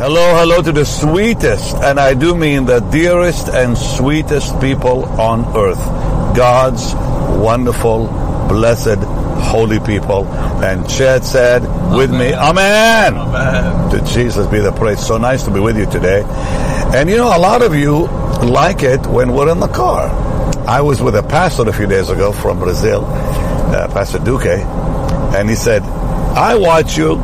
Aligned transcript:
Hello, 0.00 0.34
hello 0.34 0.62
to 0.62 0.72
the 0.72 0.86
sweetest, 0.86 1.76
and 1.76 2.00
I 2.00 2.14
do 2.14 2.34
mean 2.34 2.64
the 2.64 2.80
dearest 2.80 3.48
and 3.48 3.76
sweetest 3.76 4.58
people 4.58 5.04
on 5.20 5.44
earth. 5.54 5.76
God's 6.34 6.94
wonderful, 7.38 8.06
blessed, 8.48 8.96
holy 9.44 9.78
people. 9.78 10.26
And 10.64 10.88
Chad 10.88 11.22
said 11.22 11.60
with 11.94 12.10
me, 12.10 12.32
Amen. 12.32 13.14
Amen. 13.14 13.90
To 13.90 14.14
Jesus 14.14 14.46
be 14.46 14.60
the 14.60 14.72
praise. 14.72 15.06
So 15.06 15.18
nice 15.18 15.44
to 15.44 15.50
be 15.50 15.60
with 15.60 15.76
you 15.76 15.84
today. 15.84 16.22
And 16.94 17.10
you 17.10 17.18
know, 17.18 17.36
a 17.36 17.38
lot 17.38 17.60
of 17.60 17.74
you 17.74 18.06
like 18.42 18.82
it 18.82 19.06
when 19.06 19.34
we're 19.34 19.52
in 19.52 19.60
the 19.60 19.68
car. 19.68 20.08
I 20.66 20.80
was 20.80 21.02
with 21.02 21.14
a 21.14 21.22
pastor 21.22 21.68
a 21.68 21.74
few 21.74 21.86
days 21.86 22.08
ago 22.08 22.32
from 22.32 22.58
Brazil, 22.58 23.04
uh, 23.04 23.86
Pastor 23.92 24.18
Duque, 24.18 24.64
and 25.36 25.50
he 25.50 25.56
said, 25.56 25.82
I 25.82 26.54
watch 26.54 26.96
you, 26.96 27.16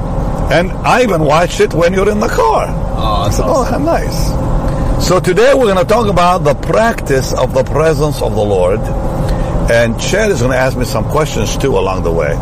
and 0.51 0.71
I 0.73 1.03
even 1.03 1.23
watch 1.23 1.61
it 1.61 1.75
when 1.75 1.93
you're 1.93 2.11
in 2.11 2.21
the 2.21 2.29
car. 2.29 2.67
Oh, 2.69 3.23
I 3.23 3.25
that's 3.25 3.37
said, 3.37 3.47
oh, 3.47 3.65
how 3.65 3.79
nice. 3.79 5.07
So 5.07 5.21
today 5.21 5.53
we're 5.55 5.73
going 5.73 5.77
to 5.77 5.85
talk 5.85 6.09
about 6.09 6.39
the 6.39 6.55
practice 6.55 7.33
of 7.33 7.53
the 7.53 7.65
presence 7.65 8.23
of 8.23 8.35
the 8.35 8.43
Lord. 8.43 8.81
And 9.71 10.01
Chad 10.01 10.31
is 10.31 10.41
going 10.41 10.53
to 10.53 10.59
ask 10.59 10.77
me 10.77 10.85
some 10.85 11.05
questions 11.11 11.57
too 11.57 11.77
along 11.77 12.05
the 12.05 12.13
way. 12.13 12.35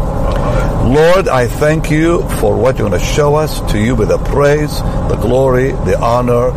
Lord, 0.84 1.28
I 1.28 1.48
thank 1.48 1.90
you 1.90 2.28
for 2.40 2.56
what 2.56 2.78
you're 2.78 2.88
going 2.88 3.00
to 3.00 3.04
show 3.04 3.34
us. 3.34 3.60
To 3.72 3.78
you 3.78 3.96
be 3.96 4.04
the 4.04 4.18
praise, 4.18 4.78
the 5.08 5.18
glory, 5.20 5.72
the 5.72 5.98
honor. 5.98 6.50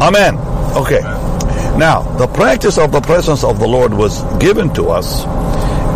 Amen. 0.00 0.36
Okay. 0.76 1.00
Now, 1.78 2.02
the 2.18 2.26
practice 2.26 2.76
of 2.76 2.92
the 2.92 3.00
presence 3.00 3.42
of 3.42 3.58
the 3.58 3.66
Lord 3.66 3.94
was 3.94 4.22
given 4.38 4.72
to 4.74 4.90
us 4.90 5.24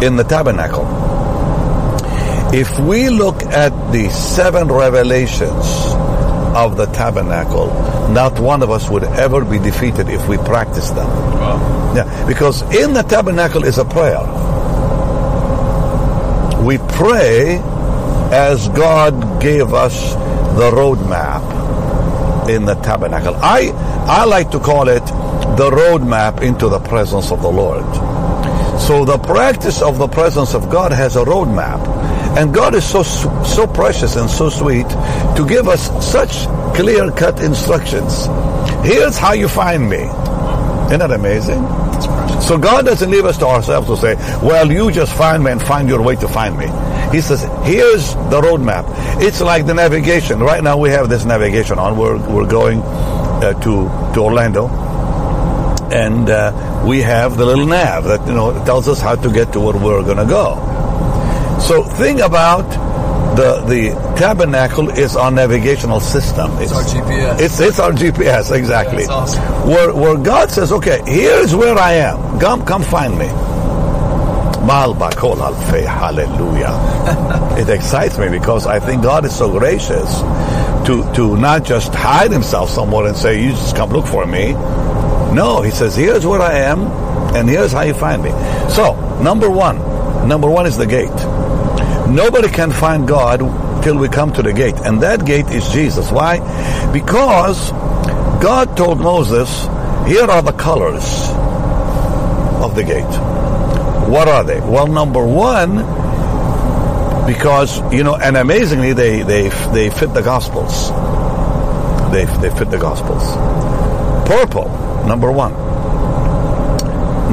in 0.03 0.17
the 0.17 0.25
tabernacle. 0.25 0.85
If 2.57 2.79
we 2.79 3.11
look 3.11 3.43
at 3.43 3.93
the 3.93 4.09
seven 4.09 4.69
revelations 4.69 5.67
of 6.57 6.79
the 6.79 6.87
tabernacle, 6.87 7.67
not 8.11 8.41
one 8.41 8.63
of 8.63 8.71
us 8.71 8.89
would 8.89 9.05
ever 9.05 9.45
be 9.45 9.59
defeated 9.59 10.09
if 10.09 10.27
we 10.27 10.39
practice 10.39 10.89
them. 10.89 11.07
Wow. 11.07 11.93
Yeah, 11.95 12.27
because 12.27 12.63
in 12.75 12.95
the 12.95 13.03
tabernacle 13.03 13.63
is 13.63 13.77
a 13.77 13.85
prayer. 13.85 14.23
We 16.65 16.79
pray 16.97 17.59
as 18.33 18.69
God 18.71 19.43
gave 19.43 19.75
us 19.75 20.15
the 20.57 20.71
roadmap 20.71 22.49
in 22.49 22.65
the 22.65 22.77
tabernacle. 22.77 23.35
I 23.37 23.69
I 24.09 24.25
like 24.25 24.51
to 24.53 24.61
call 24.61 24.89
it 24.89 25.05
the 25.59 25.71
roadmap 25.71 26.41
into 26.41 26.71
the 26.71 26.79
presence 26.81 27.31
of 27.31 27.43
the 27.43 27.51
Lord. 27.51 27.85
So 28.81 29.05
the 29.05 29.19
practice 29.19 29.83
of 29.83 29.99
the 29.99 30.09
presence 30.09 30.55
of 30.55 30.71
God 30.71 30.93
has 30.93 31.17
a 31.17 31.25
roadmap. 31.25 32.06
And 32.37 32.53
God 32.53 32.75
is 32.75 32.85
so 32.85 33.03
so 33.03 33.67
precious 33.67 34.17
and 34.17 34.29
so 34.29 34.51
sweet 34.51 34.89
to 35.37 35.47
give 35.49 35.69
us 35.69 35.89
such 36.05 36.47
clear-cut 36.77 37.41
instructions. 37.43 38.27
Here's 38.85 39.17
how 39.17 39.33
you 39.33 39.49
find 39.49 39.89
me. 39.89 40.03
Isn't 40.87 41.01
that 41.01 41.11
amazing? 41.11 41.63
So 42.43 42.59
God 42.59 42.85
doesn't 42.85 43.11
leave 43.11 43.25
us 43.25 43.39
to 43.39 43.47
ourselves 43.47 43.89
to 43.89 43.97
say, 43.97 44.15
well, 44.47 44.71
you 44.71 44.93
just 44.93 45.17
find 45.17 45.43
me 45.43 45.51
and 45.51 45.63
find 45.63 45.89
your 45.89 46.03
way 46.03 46.15
to 46.17 46.29
find 46.29 46.57
me. 46.57 46.67
He 47.11 47.23
says, 47.23 47.43
here's 47.65 48.15
the 48.15 48.41
roadmap. 48.41 48.85
It's 49.23 49.41
like 49.41 49.67
the 49.67 49.75
navigation. 49.75 50.39
Right 50.41 50.63
now 50.63 50.77
we 50.77 50.91
have 50.91 51.09
this 51.09 51.25
navigation 51.25 51.79
on. 51.79 51.97
We're, 51.97 52.19
we're 52.29 52.47
going 52.47 52.83
uh, 52.83 53.55
to, 53.55 54.15
to 54.15 54.21
Orlando. 54.21 54.69
And 55.91 56.29
uh, 56.29 56.85
we 56.87 57.01
have 57.01 57.37
the 57.37 57.47
little 57.47 57.67
nav 57.67 58.05
that, 58.05 58.27
you 58.29 58.35
know, 58.35 58.53
tells 58.65 58.89
us 58.89 59.01
how 59.01 59.15
to 59.17 59.33
get 59.33 59.53
to 59.55 59.61
where 59.61 59.77
we're 59.77 60.03
going 60.03 60.19
to 60.19 60.27
go. 60.27 60.57
So 61.61 61.83
thing 61.83 62.21
about 62.21 62.69
the, 63.37 63.61
the 63.67 63.91
tabernacle 64.17 64.89
is 64.91 65.15
our 65.15 65.31
navigational 65.31 66.01
system. 66.01 66.51
It's 66.59 66.73
our 66.73 66.83
GPS. 66.83 67.41
It's, 67.41 67.61
it's 67.61 67.79
our 67.79 67.93
GPS, 67.93 68.51
exactly. 68.51 69.03
Yeah, 69.03 69.11
awesome. 69.11 69.69
Where, 69.69 69.95
where 69.95 70.17
God 70.17 70.51
says, 70.51 70.73
okay, 70.73 71.01
here's 71.07 71.55
where 71.55 71.77
I 71.77 71.93
am. 71.95 72.41
Come, 72.41 72.65
come 72.65 72.83
find 72.83 73.19
me. 73.19 73.27
Malba 74.67 75.15
kol 75.15 75.37
alfei, 75.37 75.85
hallelujah. 75.85 76.75
it 77.61 77.69
excites 77.69 78.19
me 78.19 78.29
because 78.29 78.67
I 78.67 78.81
think 78.81 79.03
God 79.03 79.25
is 79.25 79.37
so 79.37 79.51
gracious 79.59 80.21
to, 80.87 81.09
to 81.15 81.37
not 81.37 81.65
just 81.65 81.95
hide 81.95 82.33
himself 82.33 82.71
somewhere 82.71 83.07
and 83.07 83.17
say, 83.17 83.43
you 83.43 83.51
just 83.51 83.77
come 83.77 83.91
look 83.91 84.07
for 84.07 84.27
me. 84.27 84.53
No, 85.35 85.61
he 85.63 85.71
says, 85.71 85.95
here's 85.95 86.25
where 86.25 86.41
I 86.41 86.55
am 86.55 86.81
and 87.37 87.49
here's 87.49 87.73
how 87.73 87.83
you 87.83 87.95
find 87.95 88.23
me. 88.23 88.31
So, 88.71 88.95
number 89.21 89.51
one, 89.51 89.77
number 90.27 90.49
one 90.49 90.67
is 90.67 90.77
the 90.77 90.87
gate. 90.87 91.36
Nobody 92.09 92.49
can 92.49 92.71
find 92.71 93.07
God 93.07 93.41
till 93.83 93.99
we 93.99 94.09
come 94.09 94.33
to 94.35 94.43
the 94.43 94.53
gate. 94.53 94.77
And 94.77 95.03
that 95.03 95.25
gate 95.25 95.49
is 95.51 95.69
Jesus. 95.69 96.11
Why? 96.11 96.39
Because 96.93 97.71
God 98.41 98.77
told 98.77 99.01
Moses, 99.01 99.49
here 100.07 100.25
are 100.25 100.43
the 100.43 100.53
colors 100.53 101.29
of 102.63 102.75
the 102.75 102.85
gate. 102.85 103.03
What 104.09 104.29
are 104.29 104.45
they? 104.45 104.61
Well, 104.61 104.87
number 104.87 105.27
one, 105.27 105.79
because, 107.27 107.81
you 107.93 108.05
know, 108.05 108.15
and 108.15 108.37
amazingly, 108.37 108.93
they, 108.93 109.23
they, 109.23 109.49
they 109.73 109.91
fit 109.91 110.15
the 110.15 110.23
Gospels. 110.23 110.91
They, 112.13 112.25
they 112.41 112.57
fit 112.57 112.71
the 112.71 112.79
Gospels. 112.79 113.25
Purple, 114.29 114.69
number 115.07 115.33
one. 115.33 115.53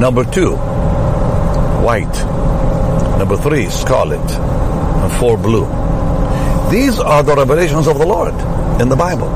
Number 0.00 0.24
two, 0.24 0.56
white. 1.84 2.14
Number 3.18 3.36
three, 3.36 3.68
scarlet. 3.70 4.20
And 5.02 5.12
four, 5.12 5.36
blue. 5.36 5.66
These 6.70 6.98
are 6.98 7.22
the 7.22 7.34
revelations 7.36 7.86
of 7.86 7.98
the 7.98 8.06
Lord 8.06 8.34
in 8.80 8.88
the 8.88 8.96
Bible. 8.96 9.30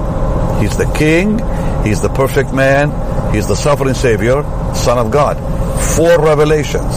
He's 0.60 0.76
the 0.76 0.90
King. 0.92 1.38
He's 1.84 2.00
the 2.00 2.08
perfect 2.08 2.52
man. 2.52 2.90
He's 3.32 3.46
the 3.46 3.54
suffering 3.54 3.94
Savior, 3.94 4.42
Son 4.74 4.98
of 4.98 5.10
God. 5.10 5.36
Four 5.96 6.18
revelations. 6.20 6.94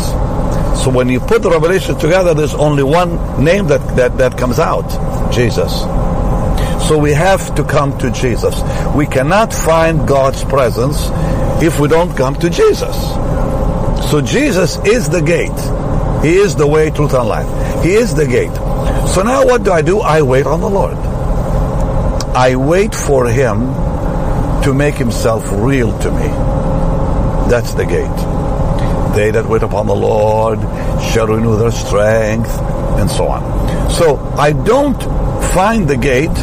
So 0.81 0.89
when 0.89 1.09
you 1.09 1.19
put 1.19 1.44
the 1.44 1.51
revelation 1.51 1.97
together, 1.99 2.33
there's 2.33 2.55
only 2.55 2.81
one 2.83 3.44
name 3.44 3.67
that, 3.67 3.95
that, 3.95 4.17
that 4.17 4.38
comes 4.38 4.57
out. 4.57 4.89
Jesus. 5.31 5.81
So 6.88 6.97
we 6.97 7.11
have 7.11 7.53
to 7.55 7.63
come 7.63 7.97
to 7.99 8.09
Jesus. 8.11 8.59
We 8.95 9.05
cannot 9.05 9.53
find 9.53 10.07
God's 10.07 10.43
presence 10.43 11.09
if 11.61 11.79
we 11.79 11.88
don't 11.88 12.16
come 12.17 12.35
to 12.35 12.49
Jesus. 12.49 12.95
So 14.09 14.22
Jesus 14.22 14.78
is 14.85 15.07
the 15.07 15.22
gate. 15.22 15.80
He 16.21 16.35
is 16.35 16.55
the 16.55 16.67
way, 16.67 16.89
truth, 16.91 17.13
and 17.13 17.27
life. 17.27 17.83
He 17.83 17.93
is 17.93 18.13
the 18.13 18.27
gate. 18.27 18.55
So 19.07 19.23
now 19.23 19.45
what 19.45 19.63
do 19.63 19.71
I 19.71 19.81
do? 19.81 19.99
I 20.01 20.21
wait 20.21 20.45
on 20.45 20.61
the 20.61 20.69
Lord. 20.69 20.95
I 22.35 22.55
wait 22.55 22.93
for 22.93 23.27
Him 23.27 23.59
to 24.63 24.73
make 24.73 24.95
Himself 24.95 25.43
real 25.51 25.97
to 25.99 26.11
me. 26.11 26.27
That's 27.49 27.73
the 27.73 27.85
gate. 27.85 29.15
They 29.15 29.31
that 29.31 29.45
wait 29.47 29.63
upon 29.63 29.87
the 29.87 29.95
Lord 29.95 30.59
shall 31.11 31.27
renew 31.27 31.57
their 31.57 31.71
strength, 31.71 32.49
and 32.99 33.09
so 33.09 33.27
on. 33.27 33.89
So 33.91 34.17
I 34.37 34.53
don't 34.53 35.01
find 35.53 35.87
the 35.87 35.97
gate 35.97 36.33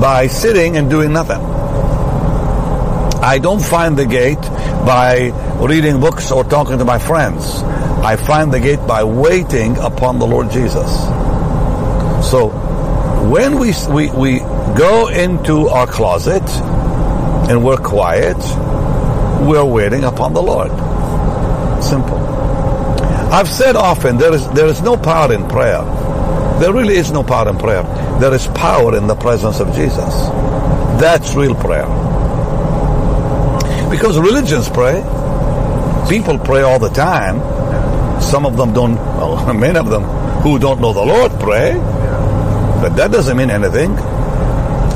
by 0.00 0.28
sitting 0.28 0.76
and 0.76 0.88
doing 0.88 1.12
nothing. 1.12 1.51
I 3.22 3.38
don't 3.38 3.62
find 3.62 3.96
the 3.96 4.04
gate 4.04 4.42
by 4.84 5.30
reading 5.64 6.00
books 6.00 6.32
or 6.32 6.42
talking 6.42 6.78
to 6.78 6.84
my 6.84 6.98
friends. 6.98 7.62
I 8.02 8.16
find 8.16 8.52
the 8.52 8.58
gate 8.58 8.84
by 8.84 9.04
waiting 9.04 9.78
upon 9.78 10.18
the 10.18 10.26
Lord 10.26 10.50
Jesus. 10.50 10.90
So 12.28 12.48
when 13.30 13.60
we, 13.60 13.72
we, 13.88 14.10
we 14.10 14.38
go 14.76 15.06
into 15.06 15.68
our 15.68 15.86
closet 15.86 16.42
and 17.48 17.64
we're 17.64 17.76
quiet, 17.76 18.36
we're 19.46 19.64
waiting 19.64 20.02
upon 20.02 20.34
the 20.34 20.42
Lord. 20.42 20.72
Simple. 21.80 22.18
I've 23.32 23.48
said 23.48 23.76
often 23.76 24.18
there 24.18 24.34
is, 24.34 24.48
there 24.50 24.66
is 24.66 24.82
no 24.82 24.96
power 24.96 25.32
in 25.32 25.48
prayer. 25.48 25.82
There 26.58 26.72
really 26.72 26.96
is 26.96 27.12
no 27.12 27.22
power 27.22 27.48
in 27.48 27.56
prayer. 27.56 27.84
There 28.18 28.34
is 28.34 28.48
power 28.48 28.96
in 28.96 29.06
the 29.06 29.14
presence 29.14 29.60
of 29.60 29.72
Jesus. 29.76 30.12
That's 31.00 31.36
real 31.36 31.54
prayer. 31.54 32.11
Because 33.92 34.18
religions 34.18 34.70
pray. 34.70 34.94
People 36.08 36.38
pray 36.38 36.62
all 36.62 36.78
the 36.78 36.88
time. 36.88 37.36
Some 38.22 38.46
of 38.46 38.56
them 38.56 38.72
don't, 38.72 38.94
well, 38.94 39.52
many 39.66 39.78
of 39.78 39.90
them 39.90 40.02
who 40.42 40.58
don't 40.58 40.80
know 40.80 40.94
the 40.94 41.04
Lord 41.04 41.30
pray. 41.38 41.74
But 41.74 42.96
that 42.96 43.12
doesn't 43.12 43.36
mean 43.36 43.50
anything. 43.50 43.94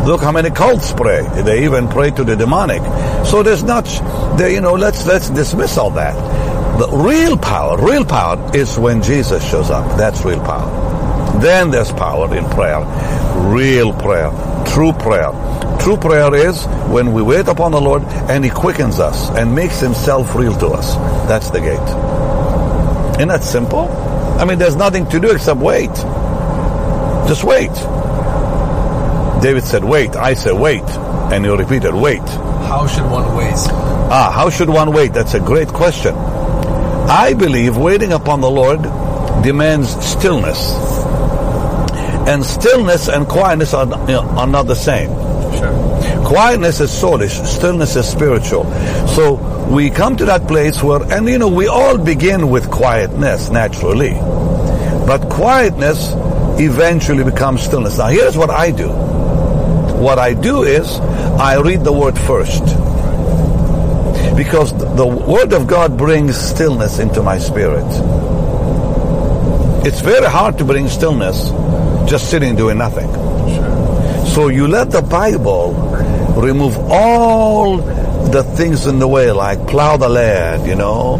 Look 0.06 0.22
how 0.22 0.32
many 0.32 0.50
cults 0.50 0.94
pray. 0.94 1.28
They 1.42 1.64
even 1.64 1.88
pray 1.88 2.10
to 2.12 2.24
the 2.24 2.36
demonic. 2.36 2.80
So 3.26 3.42
there's 3.42 3.62
not, 3.62 3.84
there, 4.38 4.48
you 4.48 4.62
know, 4.62 4.72
let's, 4.72 5.06
let's 5.06 5.28
dismiss 5.28 5.76
all 5.76 5.90
that. 5.90 6.14
The 6.78 6.88
real 6.96 7.36
power, 7.36 7.76
real 7.76 8.04
power 8.06 8.50
is 8.56 8.78
when 8.78 9.02
Jesus 9.02 9.46
shows 9.46 9.68
up. 9.68 9.98
That's 9.98 10.24
real 10.24 10.40
power. 10.40 11.40
Then 11.42 11.70
there's 11.70 11.92
power 11.92 12.34
in 12.34 12.48
prayer. 12.48 12.80
Real 13.52 13.92
prayer. 13.92 14.30
True 14.72 14.92
prayer. 14.92 15.30
True 15.80 15.96
prayer 15.96 16.34
is 16.34 16.64
when 16.90 17.12
we 17.12 17.22
wait 17.22 17.48
upon 17.48 17.72
the 17.72 17.80
Lord 17.80 18.02
and 18.30 18.44
He 18.44 18.50
quickens 18.50 18.98
us 18.98 19.30
and 19.30 19.54
makes 19.54 19.80
Himself 19.80 20.34
real 20.34 20.54
to 20.58 20.68
us. 20.68 20.94
That's 21.28 21.50
the 21.50 21.60
gate. 21.60 21.88
Isn't 23.16 23.28
that 23.28 23.42
simple? 23.42 23.88
I 24.38 24.44
mean, 24.44 24.58
there's 24.58 24.76
nothing 24.76 25.08
to 25.08 25.18
do 25.18 25.30
except 25.30 25.58
wait. 25.60 25.94
Just 27.28 27.44
wait. 27.44 27.72
David 29.42 29.64
said, 29.64 29.84
wait. 29.84 30.14
I 30.16 30.34
said, 30.34 30.52
wait. 30.52 30.82
And 31.32 31.44
he 31.44 31.50
repeated, 31.50 31.94
wait. 31.94 32.20
How 32.20 32.86
should 32.86 33.10
one 33.10 33.34
wait? 33.36 33.54
Ah, 34.08 34.30
how 34.34 34.50
should 34.50 34.68
one 34.68 34.92
wait? 34.92 35.12
That's 35.12 35.34
a 35.34 35.40
great 35.40 35.68
question. 35.68 36.14
I 36.14 37.34
believe 37.34 37.76
waiting 37.76 38.12
upon 38.12 38.40
the 38.40 38.50
Lord 38.50 38.82
demands 39.42 39.90
stillness. 40.04 40.74
And 42.26 42.44
stillness 42.44 43.08
and 43.08 43.26
quietness 43.28 43.72
are, 43.72 43.86
you 43.86 44.14
know, 44.14 44.22
are 44.36 44.48
not 44.48 44.66
the 44.66 44.74
same. 44.74 45.10
Sure. 45.54 46.26
Quietness 46.26 46.80
is 46.80 46.90
soulish, 46.90 47.46
stillness 47.46 47.94
is 47.94 48.08
spiritual. 48.08 48.64
So 49.06 49.34
we 49.70 49.90
come 49.90 50.16
to 50.16 50.24
that 50.24 50.48
place 50.48 50.82
where, 50.82 51.00
and 51.12 51.28
you 51.28 51.38
know, 51.38 51.48
we 51.48 51.68
all 51.68 51.96
begin 51.96 52.50
with 52.50 52.68
quietness 52.68 53.48
naturally. 53.50 54.14
But 55.06 55.28
quietness 55.30 56.14
eventually 56.58 57.22
becomes 57.22 57.62
stillness. 57.62 57.96
Now 57.98 58.08
here's 58.08 58.36
what 58.36 58.50
I 58.50 58.72
do. 58.72 58.88
What 58.88 60.18
I 60.18 60.34
do 60.34 60.64
is 60.64 60.98
I 61.38 61.60
read 61.60 61.84
the 61.84 61.92
word 61.92 62.18
first. 62.18 62.64
Because 64.36 64.72
the 64.96 65.06
word 65.06 65.52
of 65.52 65.68
God 65.68 65.96
brings 65.96 66.36
stillness 66.36 66.98
into 66.98 67.22
my 67.22 67.38
spirit. 67.38 67.86
It's 69.86 70.00
very 70.00 70.26
hard 70.26 70.58
to 70.58 70.64
bring 70.64 70.88
stillness 70.88 71.52
just 72.06 72.30
sitting 72.30 72.56
doing 72.56 72.78
nothing. 72.78 73.10
Sure. 73.12 74.26
So 74.26 74.48
you 74.48 74.66
let 74.68 74.90
the 74.90 75.02
Bible 75.02 75.72
remove 76.36 76.76
all 76.90 77.78
the 77.78 78.42
things 78.42 78.86
in 78.86 78.98
the 78.98 79.08
way, 79.08 79.30
like 79.32 79.66
plow 79.66 79.96
the 79.96 80.08
land, 80.08 80.66
you 80.66 80.74
know, 80.74 81.16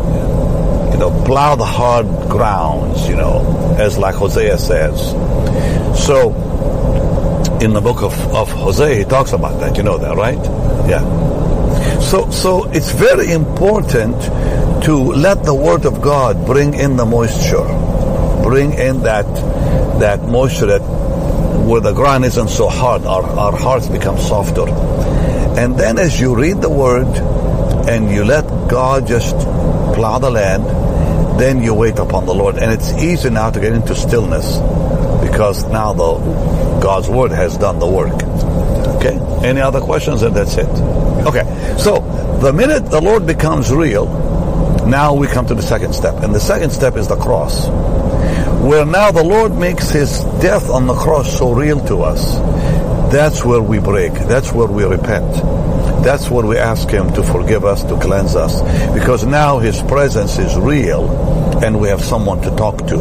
you 0.93 0.99
know, 0.99 1.25
plow 1.25 1.56
the 1.56 1.65
hard 1.65 2.06
grounds, 2.29 3.09
you 3.09 3.17
know, 3.17 3.77
as 3.79 3.99
like 3.99 4.15
Hosea 4.15 4.59
says. 4.59 5.11
So 6.05 6.33
in 7.61 7.73
the 7.73 7.81
book 7.81 8.03
of, 8.03 8.12
of 8.35 8.50
Hosea, 8.50 8.97
he 8.97 9.05
talks 9.05 9.33
about 9.33 9.61
that. 9.61 9.77
You 9.77 9.83
know 9.83 9.99
that, 9.99 10.17
right? 10.17 10.38
Yeah. 10.88 12.00
So 12.00 12.31
so 12.31 12.71
it's 12.71 12.91
very 12.93 13.33
important 13.33 14.21
to 14.85 14.94
let 14.94 15.44
the 15.44 15.55
word 15.55 15.85
of 15.87 16.00
God 16.03 16.47
bring 16.47 16.75
in 16.75 16.97
the 16.97 17.06
moisture, 17.06 17.67
bring 18.48 18.72
in 18.75 19.02
that 19.02 19.26
that 19.98 20.22
moisture 20.22 20.66
that 20.66 20.82
where 21.66 21.81
the 21.81 21.93
ground 21.93 22.25
isn't 22.25 22.48
so 22.48 22.69
hard, 22.69 23.02
our, 23.02 23.25
our 23.25 23.56
hearts 23.56 23.88
become 23.88 24.16
softer. 24.19 24.69
And 25.58 25.76
then 25.76 25.98
as 25.98 26.20
you 26.20 26.37
read 26.37 26.60
the 26.62 26.70
word 26.70 27.08
and 27.88 28.08
you 28.08 28.25
let 28.25 28.44
God 28.69 29.08
just 29.08 29.37
plow 29.96 30.20
the 30.20 30.31
land, 30.31 30.64
then 31.40 31.62
you 31.62 31.75
wait 31.75 31.98
upon 31.98 32.26
the 32.26 32.34
Lord. 32.34 32.56
And 32.56 32.70
it's 32.70 32.93
easy 32.93 33.31
now 33.31 33.50
to 33.50 33.58
get 33.58 33.72
into 33.72 33.96
stillness 33.96 34.58
because 35.26 35.64
now 35.64 35.92
the 35.92 36.14
God's 36.81 37.08
word 37.08 37.32
has 37.32 37.58
done 37.58 37.81
the 37.81 37.88
work. 37.88 38.14
Okay? 38.96 39.19
Any 39.44 39.60
other 39.60 39.81
questions? 39.81 40.22
And 40.22 40.37
that's 40.37 40.56
it. 40.56 40.69
Okay. 41.26 41.44
So 41.78 42.38
the 42.40 42.52
minute 42.52 42.87
the 42.90 43.00
Lord 43.00 43.26
becomes 43.26 43.72
real, 43.72 44.06
now 44.87 45.14
we 45.14 45.26
come 45.26 45.46
to 45.46 45.54
the 45.54 45.62
second 45.62 45.94
step. 45.94 46.22
And 46.22 46.32
the 46.32 46.40
second 46.40 46.70
step 46.70 46.96
is 46.96 47.08
the 47.08 47.16
cross. 47.16 47.66
Where 48.62 48.84
now 48.84 49.11
the 49.12 49.23
Lord 49.23 49.55
makes 49.56 49.90
his 49.90 50.20
death 50.40 50.69
on 50.70 50.87
the 50.87 50.94
cross 50.94 51.38
so 51.38 51.52
real 51.52 51.84
to 51.87 52.02
us. 52.02 52.37
That's 53.12 53.44
where 53.44 53.62
we 53.62 53.78
break. 53.78 54.12
That's 54.12 54.52
where 54.52 54.67
we 54.67 54.84
repent. 54.84 55.34
That's 56.02 56.28
where 56.31 56.44
we 56.44 56.58
ask 56.58 56.88
him 56.88 57.12
to 57.14 57.23
forgive 57.23 57.64
us, 57.64 57.82
to 57.84 57.99
cleanse 57.99 58.37
us. 58.37 58.61
Because 58.93 59.25
now 59.25 59.58
his 59.58 59.81
presence 59.82 60.38
is 60.38 60.56
real 60.56 61.08
and 61.64 61.81
we 61.81 61.88
have 61.88 62.02
someone 62.02 62.40
to 62.43 62.50
talk 62.56 62.78
to. 62.88 62.96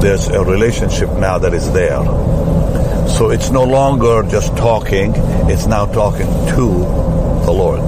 There's 0.00 0.28
a 0.28 0.44
relationship 0.44 1.10
now 1.10 1.38
that 1.38 1.54
is 1.54 1.72
there. 1.72 2.04
So 3.08 3.30
it's 3.30 3.50
no 3.50 3.64
longer 3.64 4.22
just 4.28 4.56
talking, 4.56 5.12
it's 5.50 5.66
now 5.66 5.86
talking 5.86 6.26
to 6.26 6.66
the 7.44 7.52
Lord, 7.52 7.80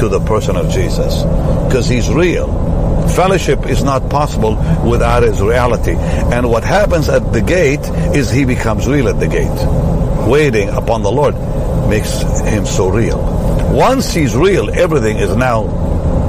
to 0.00 0.08
the 0.08 0.20
person 0.20 0.56
of 0.56 0.70
Jesus. 0.70 1.22
Because 1.66 1.88
he's 1.88 2.10
real. 2.10 2.67
Fellowship 3.14 3.66
is 3.66 3.82
not 3.82 4.08
possible 4.10 4.56
without 4.88 5.22
his 5.22 5.40
reality. 5.40 5.94
And 5.96 6.48
what 6.48 6.64
happens 6.64 7.08
at 7.08 7.32
the 7.32 7.40
gate 7.40 7.84
is 8.14 8.30
he 8.30 8.44
becomes 8.44 8.86
real 8.86 9.08
at 9.08 9.18
the 9.18 9.28
gate. 9.28 10.28
Waiting 10.28 10.68
upon 10.70 11.02
the 11.02 11.10
Lord 11.10 11.34
makes 11.88 12.20
him 12.42 12.66
so 12.66 12.88
real. 12.88 13.18
Once 13.72 14.12
he's 14.12 14.36
real, 14.36 14.70
everything 14.70 15.18
is 15.18 15.34
now 15.34 15.64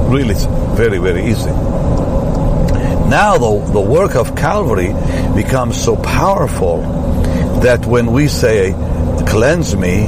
really 0.08 0.34
very, 0.76 0.98
very 0.98 1.26
easy. 1.26 1.50
Now 3.10 3.38
the, 3.38 3.72
the 3.72 3.80
work 3.80 4.14
of 4.14 4.36
Calvary 4.36 4.94
becomes 5.34 5.82
so 5.82 5.96
powerful 5.96 6.80
that 7.60 7.84
when 7.84 8.12
we 8.12 8.28
say, 8.28 8.72
cleanse 9.26 9.74
me, 9.76 10.06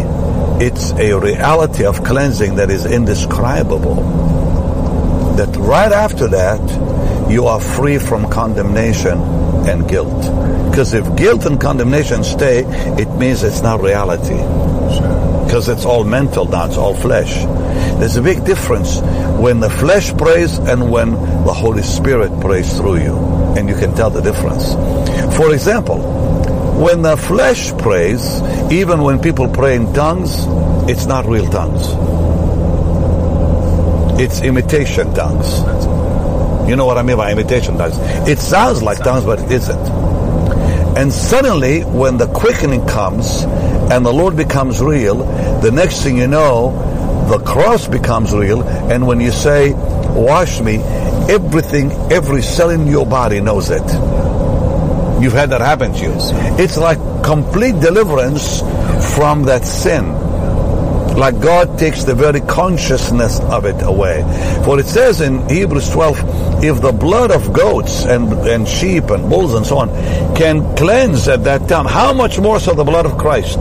it's 0.64 0.92
a 0.92 1.12
reality 1.18 1.84
of 1.84 2.04
cleansing 2.04 2.56
that 2.56 2.70
is 2.70 2.86
indescribable. 2.86 3.96
That 5.36 5.56
right 5.56 5.92
after 5.92 6.28
that, 6.28 7.30
you 7.30 7.46
are 7.46 7.60
free 7.60 7.98
from 7.98 8.28
condemnation 8.30 9.18
and 9.66 9.88
guilt. 9.88 10.22
Because 10.70 10.94
if 10.94 11.16
guilt 11.16 11.46
and 11.46 11.60
condemnation 11.60 12.24
stay, 12.24 12.64
it 13.00 13.08
means 13.16 13.42
it's 13.42 13.62
not 13.62 13.80
reality. 13.80 14.36
Because 15.44 15.68
it's 15.68 15.84
all 15.84 16.04
mental 16.04 16.46
now, 16.46 16.66
it's 16.66 16.76
all 16.76 16.94
flesh. 16.94 17.34
There's 17.98 18.16
a 18.16 18.22
big 18.22 18.44
difference 18.44 19.00
when 19.38 19.60
the 19.60 19.70
flesh 19.70 20.16
prays 20.16 20.58
and 20.58 20.90
when 20.90 21.12
the 21.12 21.52
Holy 21.52 21.82
Spirit 21.82 22.40
prays 22.40 22.76
through 22.76 22.98
you. 22.98 23.16
And 23.56 23.68
you 23.68 23.74
can 23.74 23.94
tell 23.94 24.10
the 24.10 24.22
difference. 24.22 24.74
For 25.36 25.52
example, 25.52 25.98
when 26.82 27.02
the 27.02 27.16
flesh 27.16 27.72
prays, 27.78 28.40
even 28.72 29.02
when 29.02 29.20
people 29.20 29.48
pray 29.48 29.76
in 29.76 29.92
tongues, 29.92 30.32
it's 30.90 31.06
not 31.06 31.26
real 31.26 31.48
tongues. 31.48 32.21
It's 34.20 34.40
imitation 34.42 35.14
tongues. 35.14 35.60
You 36.68 36.76
know 36.76 36.86
what 36.86 36.98
I 36.98 37.02
mean 37.02 37.16
by 37.16 37.32
imitation 37.32 37.76
tongues? 37.76 37.96
It 38.28 38.38
sounds 38.38 38.82
like 38.82 38.98
tongues, 38.98 39.24
but 39.24 39.40
it 39.40 39.50
isn't. 39.50 39.88
And 40.96 41.12
suddenly, 41.12 41.82
when 41.82 42.18
the 42.18 42.26
quickening 42.28 42.86
comes 42.86 43.42
and 43.90 44.04
the 44.04 44.12
Lord 44.12 44.36
becomes 44.36 44.80
real, 44.80 45.24
the 45.60 45.70
next 45.70 46.02
thing 46.02 46.18
you 46.18 46.28
know, 46.28 47.26
the 47.28 47.38
cross 47.38 47.88
becomes 47.88 48.32
real. 48.32 48.62
And 48.62 49.06
when 49.06 49.20
you 49.20 49.30
say, 49.30 49.72
wash 49.72 50.60
me, 50.60 50.76
everything, 51.28 51.90
every 52.12 52.42
cell 52.42 52.70
in 52.70 52.86
your 52.86 53.06
body 53.06 53.40
knows 53.40 53.70
it. 53.70 53.82
You've 55.22 55.32
had 55.32 55.50
that 55.50 55.60
happen 55.60 55.92
to 55.94 55.98
you. 55.98 56.12
It's 56.62 56.76
like 56.76 56.98
complete 57.24 57.80
deliverance 57.80 58.60
from 59.14 59.44
that 59.44 59.64
sin. 59.64 60.04
Like 61.22 61.38
God 61.38 61.78
takes 61.78 62.02
the 62.02 62.16
very 62.16 62.40
consciousness 62.40 63.38
of 63.38 63.64
it 63.64 63.80
away. 63.80 64.22
For 64.64 64.80
it 64.80 64.86
says 64.86 65.20
in 65.20 65.48
Hebrews 65.48 65.88
12, 65.90 66.64
if 66.64 66.80
the 66.80 66.90
blood 66.90 67.30
of 67.30 67.52
goats 67.52 68.04
and, 68.04 68.32
and 68.44 68.66
sheep 68.66 69.04
and 69.08 69.30
bulls 69.30 69.54
and 69.54 69.64
so 69.64 69.78
on 69.78 69.90
can 70.34 70.74
cleanse 70.74 71.28
at 71.28 71.44
that 71.44 71.68
time, 71.68 71.86
how 71.86 72.12
much 72.12 72.40
more 72.40 72.58
so 72.58 72.74
the 72.74 72.82
blood 72.82 73.06
of 73.06 73.18
Christ? 73.18 73.60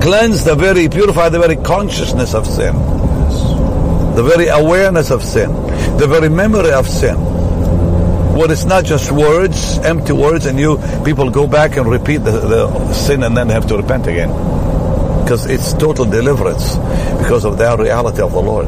Cleanse 0.00 0.44
the 0.44 0.54
very, 0.54 0.88
purify 0.88 1.28
the 1.28 1.40
very 1.40 1.56
consciousness 1.56 2.36
of 2.36 2.46
sin. 2.46 2.76
The 4.14 4.22
very 4.22 4.46
awareness 4.46 5.10
of 5.10 5.24
sin. 5.24 5.50
The 5.98 6.06
very 6.06 6.28
memory 6.28 6.70
of 6.70 6.88
sin. 6.88 7.16
Well, 7.18 8.48
it's 8.52 8.64
not 8.64 8.84
just 8.84 9.10
words, 9.10 9.78
empty 9.78 10.12
words, 10.12 10.46
and 10.46 10.56
you 10.56 10.78
people 11.04 11.30
go 11.30 11.48
back 11.48 11.76
and 11.76 11.90
repeat 11.90 12.18
the, 12.18 12.30
the 12.30 12.92
sin 12.92 13.24
and 13.24 13.36
then 13.36 13.48
have 13.48 13.66
to 13.66 13.76
repent 13.76 14.06
again. 14.06 14.30
Because 15.24 15.46
it's 15.46 15.72
total 15.72 16.04
deliverance 16.04 16.76
because 17.18 17.44
of 17.44 17.58
that 17.58 17.78
reality 17.78 18.20
of 18.20 18.32
the 18.32 18.42
Lord. 18.42 18.66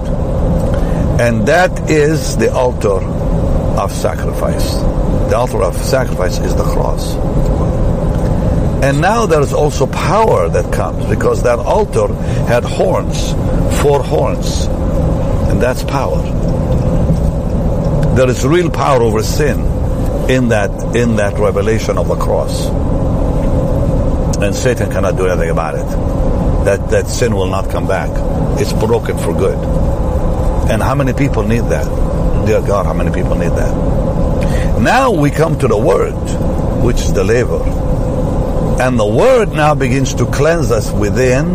And 1.21 1.47
that 1.47 1.91
is 1.91 2.37
the 2.37 2.53
altar 2.53 3.05
of 3.79 3.93
sacrifice. 3.93 4.75
The 5.31 5.37
altar 5.37 5.63
of 5.63 5.77
sacrifice 5.77 6.39
is 6.39 6.55
the 6.55 6.65
cross. 6.65 7.15
And 8.83 9.01
now 9.01 9.27
there's 9.27 9.53
also 9.53 9.87
power 9.87 10.49
that 10.49 10.73
comes 10.73 11.07
because 11.07 11.43
that 11.43 11.59
altar 11.59 12.13
had 12.47 12.65
horns, 12.65 13.33
four 13.83 14.03
horns. 14.03 14.67
And 15.51 15.61
that's 15.61 15.83
power. 15.85 16.23
There 18.15 18.29
is 18.31 18.47
real 18.47 18.71
power 18.71 19.03
over 19.03 19.23
sin 19.23 19.61
in 20.31 20.49
that 20.49 20.71
in 20.97 21.17
that 21.17 21.39
revelation 21.39 21.99
of 21.99 22.09
the 22.09 22.17
cross. 22.17 22.67
And 24.43 24.55
Satan 24.55 24.91
cannot 24.91 25.17
do 25.17 25.27
anything 25.27 25.51
about 25.51 25.75
it. 25.75 26.26
That 26.67 26.91
that 26.91 27.07
sin 27.07 27.35
will 27.37 27.49
not 27.49 27.71
come 27.71 27.87
back. 27.87 28.11
It's 28.61 28.73
broken 28.73 29.17
for 29.19 29.33
good. 29.33 29.57
And 30.69 30.83
how 30.83 30.97
many 30.97 31.13
people 31.13 31.45
need 31.45 31.65
that? 31.71 31.87
Dear 32.45 32.61
God, 32.61 32.87
how 32.87 32.93
many 32.93 33.13
people 33.13 33.37
need 33.37 33.53
that? 33.53 34.81
Now 34.81 35.13
we 35.13 35.31
come 35.31 35.57
to 35.61 35.69
the 35.69 35.79
word, 35.79 36.15
which 36.83 36.97
is 36.97 37.13
the 37.13 37.23
laver. 37.23 37.63
And 38.83 38.99
the 38.99 39.07
word 39.07 39.53
now 39.53 39.77
begins 39.77 40.15
to 40.17 40.27
cleanse 40.27 40.73
us 40.73 40.91
within 40.91 41.53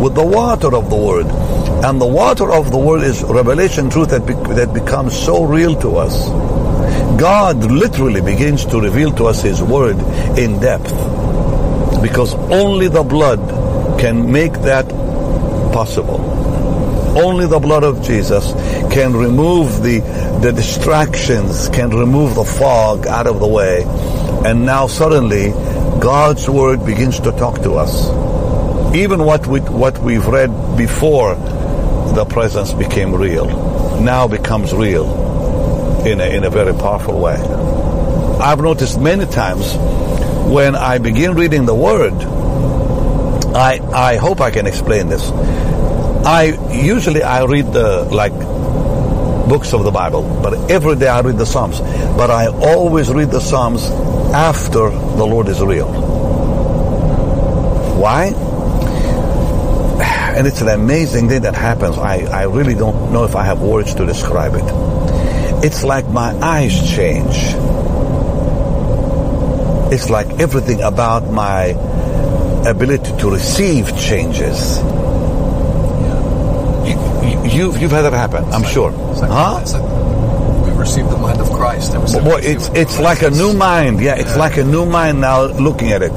with 0.00 0.14
the 0.14 0.24
water 0.24 0.74
of 0.74 0.88
the 0.90 0.96
word. 0.96 1.26
And 1.84 2.00
the 2.00 2.06
water 2.06 2.52
of 2.52 2.70
the 2.70 2.78
word 2.78 3.02
is 3.02 3.22
revelation 3.24 3.90
truth 3.90 4.10
that, 4.10 4.24
be, 4.24 4.34
that 4.54 4.72
becomes 4.72 5.18
so 5.18 5.42
real 5.42 5.74
to 5.80 5.96
us. 5.96 6.28
God 7.20 7.64
literally 7.64 8.20
begins 8.20 8.64
to 8.66 8.80
reveal 8.80 9.10
to 9.14 9.26
us 9.26 9.42
his 9.42 9.60
word 9.60 9.98
in 10.38 10.60
depth. 10.60 10.92
because 12.02 12.34
only 12.50 12.88
the 12.88 13.02
blood 13.02 13.40
can 13.98 14.30
make 14.30 14.52
that 14.62 14.88
possible. 15.72 16.20
Only 17.16 17.46
the 17.46 17.58
blood 17.58 17.84
of 17.84 18.02
Jesus 18.02 18.52
can 18.92 19.14
remove 19.14 19.82
the, 19.82 20.00
the 20.40 20.52
distractions, 20.52 21.68
can 21.68 21.90
remove 21.90 22.34
the 22.34 22.44
fog 22.44 23.06
out 23.06 23.26
of 23.26 23.38
the 23.38 23.46
way. 23.46 23.84
And 24.46 24.64
now 24.64 24.86
suddenly 24.86 25.50
God's 26.00 26.48
word 26.48 26.84
begins 26.86 27.20
to 27.20 27.32
talk 27.32 27.62
to 27.62 27.74
us. 27.74 28.08
Even 28.94 29.24
what 29.24 29.46
we 29.46 29.60
what 29.60 29.98
we've 29.98 30.26
read 30.26 30.50
before 30.76 31.34
the 32.14 32.26
presence 32.28 32.72
became 32.72 33.14
real, 33.14 33.46
now 34.00 34.26
becomes 34.26 34.74
real 34.74 36.06
in 36.06 36.20
a, 36.20 36.24
in 36.24 36.44
a 36.44 36.50
very 36.50 36.72
powerful 36.74 37.20
way. 37.20 37.36
I've 38.40 38.60
noticed 38.60 39.00
many 39.00 39.26
times 39.26 39.74
when 40.52 40.74
I 40.74 40.98
begin 40.98 41.34
reading 41.34 41.64
the 41.64 41.74
word, 41.74 42.12
I 43.54 43.80
I 43.92 44.16
hope 44.16 44.40
I 44.40 44.50
can 44.50 44.66
explain 44.66 45.08
this. 45.08 45.30
I 46.24 46.56
usually 46.72 47.22
I 47.22 47.44
read 47.44 47.72
the 47.72 48.04
like 48.04 48.32
books 49.48 49.72
of 49.74 49.84
the 49.84 49.90
Bible, 49.90 50.22
but 50.42 50.70
every 50.70 50.96
day 50.96 51.08
I 51.08 51.20
read 51.20 51.36
the 51.36 51.46
Psalms. 51.46 51.80
But 52.16 52.30
I 52.30 52.46
always 52.46 53.10
read 53.10 53.30
the 53.30 53.40
Psalms 53.40 53.84
after 54.32 54.88
the 54.90 55.26
Lord 55.26 55.48
is 55.48 55.60
real. 55.60 55.88
Why? 57.98 58.32
And 60.32 60.46
it's 60.46 60.62
an 60.62 60.68
amazing 60.68 61.28
thing 61.28 61.42
that 61.42 61.54
happens. 61.54 61.98
I, 61.98 62.20
I 62.22 62.44
really 62.44 62.74
don't 62.74 63.12
know 63.12 63.24
if 63.24 63.36
I 63.36 63.44
have 63.44 63.60
words 63.60 63.94
to 63.96 64.06
describe 64.06 64.54
it. 64.54 64.64
It's 65.62 65.84
like 65.84 66.08
my 66.08 66.32
eyes 66.40 66.72
change. 66.90 67.36
It's 69.92 70.08
like 70.08 70.40
everything 70.40 70.80
about 70.80 71.30
my 71.30 71.74
ability 72.66 73.16
to 73.18 73.30
receive 73.30 73.88
changes. 73.98 74.78
You, 76.86 77.44
you, 77.44 77.76
you've 77.78 77.90
had 77.92 78.02
that 78.02 78.12
happen, 78.12 78.44
I'm 78.46 78.62
like- 78.62 78.72
sure. 78.72 78.90
It's 79.12 79.20
like, 79.20 79.30
huh? 79.30 79.58
it's 79.62 79.72
like 79.74 80.64
we 80.64 80.70
received 80.78 81.10
the 81.10 81.16
mind 81.16 81.40
of 81.40 81.50
Christ. 81.50 81.92
And 81.92 82.02
we 82.02 82.08
said, 82.08 82.24
Boy, 82.24 82.40
it's 82.42 82.68
it's 82.74 82.98
like 82.98 83.22
a 83.22 83.30
new 83.30 83.52
mind. 83.52 84.00
Yeah, 84.00 84.16
it's 84.16 84.36
like 84.36 84.56
a 84.56 84.64
new 84.64 84.84
mind 84.86 85.20
now 85.20 85.44
looking 85.44 85.92
at 85.92 86.02
it. 86.02 86.12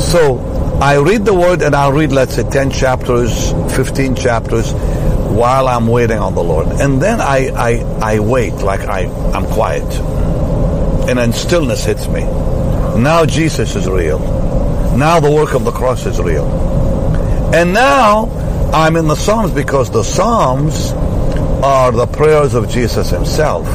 So 0.00 0.38
I 0.80 0.96
read 0.98 1.24
the 1.24 1.34
word 1.34 1.62
and 1.62 1.74
I'll 1.74 1.92
read, 1.92 2.10
let's 2.12 2.34
say, 2.34 2.42
10 2.48 2.70
chapters, 2.70 3.52
15 3.76 4.14
chapters 4.16 4.72
while 4.72 5.68
I'm 5.68 5.86
waiting 5.86 6.18
on 6.18 6.34
the 6.34 6.42
Lord. 6.42 6.68
And 6.68 7.00
then 7.00 7.20
I, 7.20 7.48
I, 7.54 8.14
I 8.14 8.18
wait, 8.20 8.54
like 8.54 8.80
I, 8.80 9.04
I'm 9.32 9.46
quiet. 9.46 9.84
And 11.08 11.18
then 11.18 11.32
stillness 11.32 11.84
hits 11.84 12.06
me. 12.08 12.20
Now 12.22 13.24
Jesus 13.26 13.74
is 13.76 13.88
real. 13.88 14.18
Now 14.96 15.20
the 15.20 15.30
work 15.30 15.54
of 15.54 15.64
the 15.64 15.72
cross 15.72 16.06
is 16.06 16.20
real. 16.20 16.46
And 17.54 17.72
now 17.72 18.26
I'm 18.72 18.96
in 18.96 19.08
the 19.08 19.14
Psalms 19.16 19.52
because 19.52 19.90
the 19.90 20.02
Psalms 20.02 20.92
are 21.62 21.92
the 21.92 22.06
prayers 22.06 22.54
of 22.54 22.68
Jesus 22.68 23.10
himself. 23.10 23.66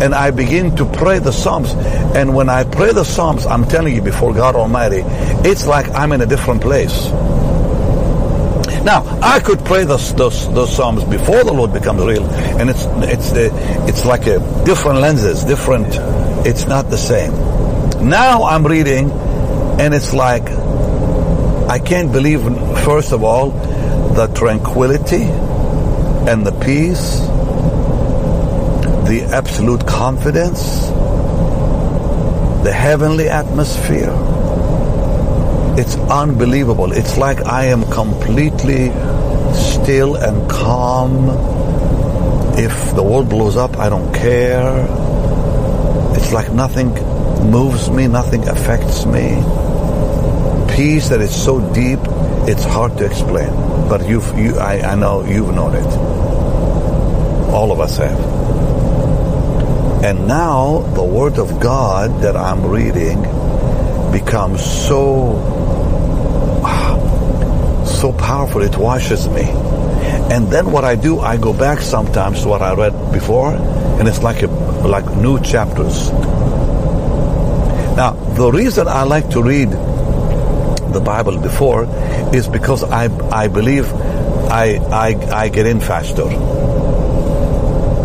And 0.00 0.14
I 0.14 0.30
begin 0.30 0.76
to 0.76 0.84
pray 0.84 1.18
the 1.18 1.32
Psalms. 1.32 1.72
And 2.16 2.34
when 2.34 2.48
I 2.48 2.64
pray 2.64 2.92
the 2.92 3.04
Psalms, 3.04 3.46
I'm 3.46 3.64
telling 3.66 3.94
you 3.94 4.02
before 4.02 4.32
God 4.32 4.54
Almighty, 4.54 5.02
it's 5.48 5.66
like 5.66 5.88
I'm 5.90 6.12
in 6.12 6.20
a 6.20 6.26
different 6.26 6.62
place. 6.62 7.10
Now, 8.86 9.02
I 9.20 9.40
could 9.40 9.64
pray 9.64 9.84
those, 9.84 10.14
those, 10.14 10.52
those 10.54 10.74
Psalms 10.74 11.02
before 11.04 11.42
the 11.42 11.52
Lord 11.52 11.72
becomes 11.72 12.04
real, 12.04 12.24
and 12.24 12.70
it's, 12.70 12.84
it's, 13.12 13.32
the, 13.32 13.50
it's 13.88 14.04
like 14.04 14.28
a 14.28 14.38
different 14.64 15.00
lenses, 15.00 15.42
different, 15.42 15.88
it's 16.46 16.66
not 16.66 16.88
the 16.88 16.96
same. 16.96 17.32
Now 18.08 18.44
I'm 18.44 18.64
reading, 18.64 19.10
and 19.78 19.92
it's 19.92 20.14
like, 20.14 20.48
I 21.68 21.78
can't 21.78 22.10
believe, 22.10 22.42
first 22.84 23.12
of 23.12 23.22
all, 23.22 23.50
the 23.50 24.26
tranquility 24.34 25.24
and 25.24 26.46
the 26.46 26.52
peace, 26.52 27.20
the 29.08 29.28
absolute 29.32 29.86
confidence, 29.86 30.86
the 32.64 32.72
heavenly 32.72 33.28
atmosphere. 33.28 34.12
It's 35.78 35.96
unbelievable. 35.96 36.92
It's 36.92 37.18
like 37.18 37.44
I 37.44 37.66
am 37.66 37.84
completely 37.90 38.88
still 39.54 40.16
and 40.16 40.48
calm. 40.50 41.28
If 42.58 42.94
the 42.94 43.02
world 43.02 43.28
blows 43.28 43.58
up, 43.58 43.76
I 43.76 43.90
don't 43.90 44.12
care. 44.14 44.86
It's 46.16 46.32
like 46.32 46.50
nothing 46.50 46.94
moves 47.46 47.90
me, 47.90 48.06
nothing 48.06 48.48
affects 48.48 49.06
me. 49.06 49.42
Peace 50.76 51.08
that 51.08 51.20
is 51.20 51.34
so 51.34 51.60
deep, 51.72 51.98
it's 52.48 52.64
hard 52.64 52.96
to 52.98 53.04
explain. 53.04 53.50
But 53.88 54.08
you've, 54.08 54.26
you, 54.38 54.56
I, 54.58 54.92
I 54.92 54.94
know 54.94 55.24
you've 55.24 55.54
known 55.54 55.74
it. 55.74 55.86
All 57.52 57.72
of 57.72 57.80
us 57.80 57.96
have. 57.98 58.18
And 60.04 60.28
now 60.28 60.80
the 60.94 61.04
Word 61.04 61.38
of 61.38 61.58
God 61.60 62.22
that 62.22 62.36
I'm 62.36 62.66
reading 62.66 63.22
becomes 64.12 64.64
so 64.64 65.54
so 67.86 68.12
powerful 68.12 68.62
it 68.62 68.76
washes 68.76 69.28
me 69.28 69.42
and 70.30 70.48
then 70.48 70.70
what 70.70 70.84
i 70.84 70.94
do 70.94 71.18
i 71.20 71.36
go 71.36 71.52
back 71.52 71.80
sometimes 71.80 72.42
to 72.42 72.48
what 72.48 72.60
i 72.60 72.74
read 72.74 72.92
before 73.12 73.54
and 73.54 74.06
it's 74.06 74.22
like 74.22 74.42
a 74.42 74.46
like 74.46 75.06
new 75.16 75.40
chapters 75.40 76.10
now 77.96 78.12
the 78.34 78.50
reason 78.52 78.86
i 78.88 79.02
like 79.02 79.28
to 79.30 79.42
read 79.42 79.70
the 80.92 81.02
bible 81.04 81.38
before 81.38 81.84
is 82.34 82.46
because 82.48 82.84
i 82.84 83.04
i 83.30 83.48
believe 83.48 83.92
i 84.50 84.76
i, 84.92 85.08
I 85.42 85.48
get 85.48 85.66
in 85.66 85.80
faster 85.80 86.28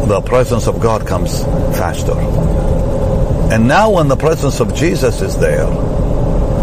the 0.07 0.21
presence 0.25 0.67
of 0.67 0.79
god 0.79 1.05
comes 1.07 1.43
faster 1.77 2.17
and 3.53 3.67
now 3.67 3.91
when 3.91 4.07
the 4.07 4.17
presence 4.17 4.60
of 4.60 4.74
jesus 4.74 5.21
is 5.21 5.38
there 5.38 5.67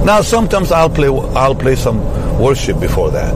now 0.04 0.23
sometimes 0.23 0.73
I'll 0.73 0.88
play 0.88 1.08
I'll 1.08 1.54
play 1.54 1.76
some 1.76 1.99
worship 2.38 2.80
before 2.80 3.11
that. 3.11 3.35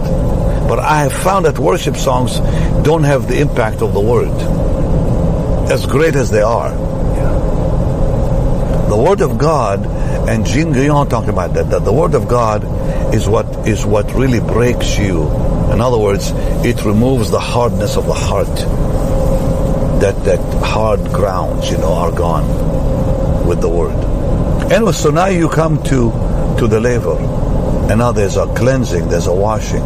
But 0.68 0.78
I 0.78 1.02
have 1.02 1.12
found 1.12 1.44
that 1.44 1.58
worship 1.58 1.96
songs 1.96 2.38
don't 2.82 3.04
have 3.04 3.28
the 3.28 3.40
impact 3.40 3.82
of 3.82 3.92
the 3.92 4.00
word. 4.00 4.32
As 5.70 5.84
great 5.84 6.14
as 6.14 6.30
they 6.30 6.40
are. 6.40 6.72
The 8.92 8.98
word 8.98 9.22
of 9.22 9.38
God 9.38 9.86
and 10.28 10.44
Jeanne 10.44 10.72
Guyon 10.72 11.08
talked 11.08 11.30
about 11.30 11.54
that, 11.54 11.70
that 11.70 11.82
the 11.82 11.92
word 11.94 12.12
of 12.12 12.28
God 12.28 12.62
is 13.14 13.26
what 13.26 13.46
is 13.66 13.86
what 13.86 14.12
really 14.12 14.38
breaks 14.38 14.98
you. 14.98 15.30
In 15.72 15.80
other 15.80 15.96
words, 15.96 16.30
it 16.62 16.84
removes 16.84 17.30
the 17.30 17.40
hardness 17.40 17.96
of 17.96 18.04
the 18.04 18.12
heart. 18.12 18.54
That 20.02 20.22
that 20.26 20.40
hard 20.62 21.00
grounds, 21.10 21.70
you 21.70 21.78
know, 21.78 21.94
are 21.94 22.12
gone 22.12 23.46
with 23.46 23.62
the 23.62 23.70
word. 23.70 23.96
Anyway, 24.70 24.92
so 24.92 25.10
now 25.10 25.28
you 25.28 25.48
come 25.48 25.82
to 25.84 26.12
to 26.58 26.66
the 26.68 26.78
laver. 26.78 27.16
And 27.88 27.98
now 28.00 28.12
there's 28.12 28.36
a 28.36 28.44
cleansing, 28.54 29.08
there's 29.08 29.26
a 29.26 29.34
washing. 29.34 29.84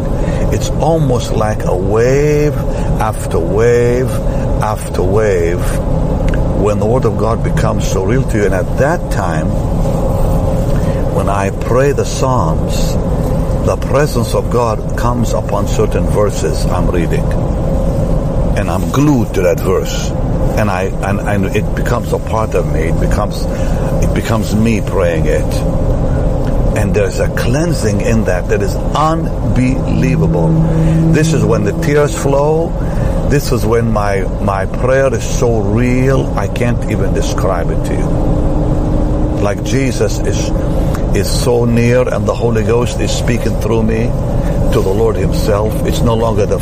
It's 0.53 0.69
almost 0.69 1.31
like 1.31 1.63
a 1.63 1.77
wave 1.77 2.55
after 2.99 3.39
wave 3.39 4.09
after 4.61 5.01
wave 5.01 5.63
when 6.57 6.79
the 6.79 6.85
Word 6.85 7.05
of 7.05 7.17
God 7.17 7.43
becomes 7.43 7.89
so 7.89 8.03
real 8.03 8.27
to 8.29 8.37
you. 8.37 8.45
And 8.45 8.53
at 8.53 8.77
that 8.79 9.11
time, 9.11 9.47
when 11.15 11.29
I 11.29 11.49
pray 11.49 11.91
the 11.91 12.05
Psalms, 12.05 12.93
the 13.65 13.77
presence 13.77 14.33
of 14.33 14.49
God 14.49 14.97
comes 14.97 15.33
upon 15.33 15.67
certain 15.67 16.05
verses 16.07 16.65
I'm 16.65 16.89
reading. 16.89 17.25
And 18.57 18.69
I'm 18.69 18.91
glued 18.91 19.33
to 19.35 19.41
that 19.43 19.59
verse. 19.59 20.09
And 20.57 20.69
I 20.71 20.83
and, 20.83 21.19
and 21.19 21.45
it 21.55 21.75
becomes 21.75 22.11
a 22.13 22.19
part 22.19 22.55
of 22.55 22.65
me. 22.73 22.89
It 22.89 22.99
becomes 22.99 23.43
it 24.03 24.13
becomes 24.15 24.55
me 24.55 24.81
praying 24.81 25.25
it 25.27 25.87
and 26.77 26.95
there's 26.95 27.19
a 27.19 27.27
cleansing 27.35 28.01
in 28.01 28.25
that 28.25 28.49
that 28.49 28.61
is 28.61 28.75
unbelievable. 28.75 30.49
This 31.11 31.33
is 31.33 31.43
when 31.43 31.63
the 31.63 31.71
tears 31.81 32.15
flow. 32.15 32.69
This 33.29 33.51
is 33.51 33.65
when 33.65 33.91
my 33.91 34.21
my 34.41 34.65
prayer 34.65 35.13
is 35.13 35.39
so 35.39 35.59
real 35.59 36.27
I 36.37 36.47
can't 36.47 36.89
even 36.89 37.13
describe 37.13 37.69
it 37.69 37.83
to 37.87 37.93
you. 37.93 38.07
Like 39.43 39.63
Jesus 39.65 40.19
is 40.19 40.49
is 41.13 41.29
so 41.43 41.65
near 41.65 42.07
and 42.07 42.25
the 42.25 42.33
Holy 42.33 42.63
Ghost 42.63 43.01
is 43.01 43.11
speaking 43.11 43.59
through 43.59 43.83
me 43.83 44.07
to 44.71 44.81
the 44.81 44.93
Lord 44.93 45.17
Himself. 45.17 45.73
It's 45.85 45.99
no 45.99 46.15
longer 46.15 46.45
the 46.45 46.59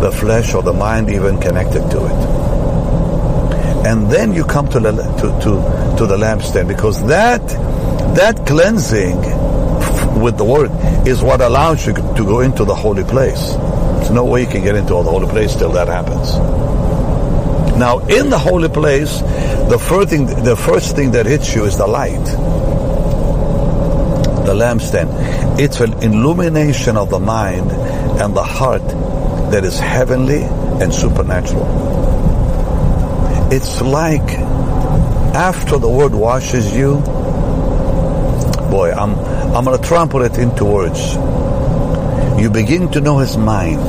the 0.00 0.10
flesh 0.10 0.54
or 0.54 0.62
the 0.62 0.72
mind 0.72 1.10
even 1.10 1.38
connected 1.38 1.90
to 1.90 2.06
it. 2.06 2.18
And 3.86 4.10
then 4.10 4.32
you 4.32 4.44
come 4.44 4.68
to 4.68 4.80
the 4.80 4.92
to 4.92 5.26
to, 5.44 5.96
to 5.98 6.06
the 6.06 6.16
lampstand 6.16 6.66
because 6.66 7.06
that 7.08 7.46
that 8.16 8.46
cleansing 8.46 9.20
with 10.22 10.38
the 10.38 10.44
word 10.44 10.70
is 11.06 11.22
what 11.22 11.42
allows 11.42 11.86
you 11.86 11.92
to 11.92 12.24
go 12.24 12.40
into 12.40 12.64
the 12.64 12.74
holy 12.74 13.04
place. 13.04 13.54
There's 14.06 14.14
no 14.14 14.24
way 14.24 14.42
you 14.42 14.46
can 14.46 14.62
get 14.62 14.76
into 14.76 14.94
all 14.94 15.02
the 15.02 15.10
holy 15.10 15.26
place 15.26 15.56
till 15.56 15.72
that 15.72 15.88
happens. 15.88 16.32
Now, 17.76 17.98
in 18.06 18.30
the 18.30 18.38
holy 18.38 18.68
place, 18.68 19.20
the 19.68 19.78
first 19.80 20.10
thing, 20.10 20.26
the 20.26 20.54
first 20.54 20.94
thing 20.94 21.10
that 21.10 21.26
hits 21.26 21.52
you 21.56 21.64
is 21.64 21.76
the 21.76 21.88
light. 21.88 22.24
the 24.46 24.54
lampstand. 24.54 25.58
It's 25.58 25.80
an 25.80 25.94
illumination 26.04 26.96
of 26.96 27.10
the 27.10 27.18
mind 27.18 27.72
and 27.72 28.32
the 28.36 28.44
heart 28.44 28.86
that 29.50 29.64
is 29.64 29.80
heavenly 29.80 30.42
and 30.44 30.94
supernatural. 30.94 31.66
It's 33.52 33.80
like 33.82 34.30
after 35.34 35.78
the 35.78 35.88
word 35.88 36.14
washes 36.14 36.72
you, 36.76 37.00
boy, 38.70 38.92
I'm 38.92 39.18
I'm 39.52 39.64
gonna 39.64 39.78
trample 39.78 40.22
it 40.22 40.38
into 40.38 40.64
words. 40.64 41.16
You 42.38 42.50
begin 42.50 42.90
to 42.92 43.00
know 43.00 43.18
his 43.18 43.36
mind. 43.36 43.82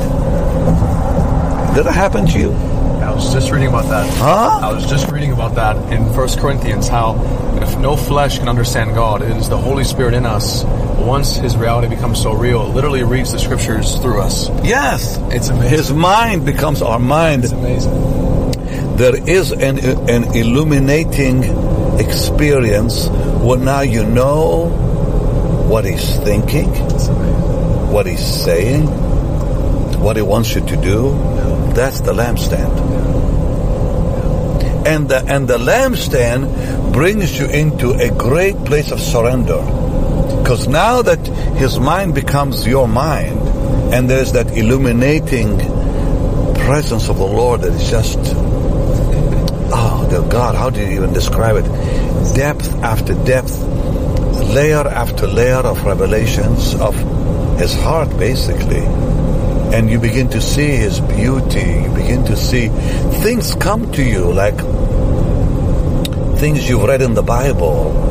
Did 1.74 1.86
it 1.86 1.92
happen 1.92 2.26
to 2.26 2.38
you? 2.38 2.52
I 2.52 3.12
was 3.14 3.32
just 3.32 3.50
reading 3.50 3.68
about 3.68 3.84
that. 3.90 4.08
Huh? 4.18 4.60
I 4.62 4.72
was 4.72 4.86
just 4.86 5.10
reading 5.10 5.32
about 5.32 5.54
that 5.56 5.76
in 5.92 6.02
1 6.14 6.28
Corinthians 6.38 6.88
how 6.88 7.14
if 7.62 7.78
no 7.78 7.96
flesh 7.96 8.38
can 8.38 8.48
understand 8.48 8.94
God, 8.94 9.22
it 9.22 9.36
is 9.36 9.48
the 9.48 9.58
Holy 9.58 9.84
Spirit 9.84 10.14
in 10.14 10.24
us. 10.24 10.64
Once 10.64 11.36
His 11.36 11.56
reality 11.56 11.88
becomes 11.88 12.22
so 12.22 12.32
real, 12.32 12.62
it 12.62 12.74
literally 12.74 13.02
reads 13.04 13.32
the 13.32 13.38
scriptures 13.38 13.96
through 13.98 14.20
us. 14.22 14.48
Yes. 14.64 15.18
It's 15.30 15.48
amazing. 15.48 15.70
His 15.70 15.92
mind 15.92 16.46
becomes 16.46 16.82
our 16.82 16.98
mind. 16.98 17.44
It's 17.44 17.52
amazing. 17.52 18.96
There 18.96 19.28
is 19.28 19.52
an, 19.52 19.78
an 19.78 20.34
illuminating 20.34 21.44
experience 22.00 23.08
where 23.08 23.58
now 23.58 23.82
you 23.82 24.04
know 24.04 24.70
what 25.68 25.84
he's 25.84 26.16
thinking, 26.20 26.70
It's 26.74 27.08
amazing. 27.08 27.27
What 27.90 28.06
he's 28.06 28.24
saying, 28.24 28.86
what 30.00 30.16
he 30.16 30.22
wants 30.22 30.54
you 30.54 30.60
to 30.60 30.76
do. 30.76 31.10
That's 31.74 32.00
the 32.00 32.12
lampstand. 32.12 32.86
And 34.86 35.08
the, 35.08 35.24
and 35.26 35.46
the 35.48 35.58
lampstand 35.58 36.92
brings 36.92 37.38
you 37.38 37.46
into 37.46 37.92
a 37.92 38.10
great 38.10 38.56
place 38.64 38.90
of 38.90 39.00
surrender. 39.00 39.60
Because 40.42 40.66
now 40.66 41.02
that 41.02 41.26
his 41.56 41.78
mind 41.78 42.14
becomes 42.14 42.66
your 42.66 42.88
mind, 42.88 43.38
and 43.92 44.08
there's 44.08 44.32
that 44.32 44.56
illuminating 44.56 45.58
presence 46.54 47.08
of 47.08 47.18
the 47.18 47.26
Lord 47.26 47.62
that 47.62 47.72
is 47.72 47.90
just, 47.90 48.18
oh, 49.72 50.06
dear 50.10 50.22
God, 50.22 50.54
how 50.54 50.70
do 50.70 50.80
you 50.80 50.88
even 50.96 51.12
describe 51.12 51.56
it? 51.56 52.34
Depth 52.34 52.72
after 52.82 53.14
depth, 53.24 53.58
layer 54.54 54.86
after 54.86 55.26
layer 55.26 55.56
of 55.56 55.84
revelations 55.84 56.74
of 56.74 56.94
his 57.58 57.74
heart, 57.74 58.08
basically. 58.18 58.84
And 59.74 59.90
you 59.90 59.98
begin 59.98 60.28
to 60.30 60.40
see 60.40 60.76
his 60.76 61.00
beauty. 61.00 61.82
You 61.82 61.92
begin 61.94 62.24
to 62.24 62.36
see 62.36 62.68
things 63.22 63.54
come 63.56 63.90
to 63.92 64.02
you 64.02 64.32
like 64.32 64.56
things 66.38 66.68
you've 66.68 66.84
read 66.84 67.02
in 67.02 67.14
the 67.14 67.22
Bible 67.22 68.08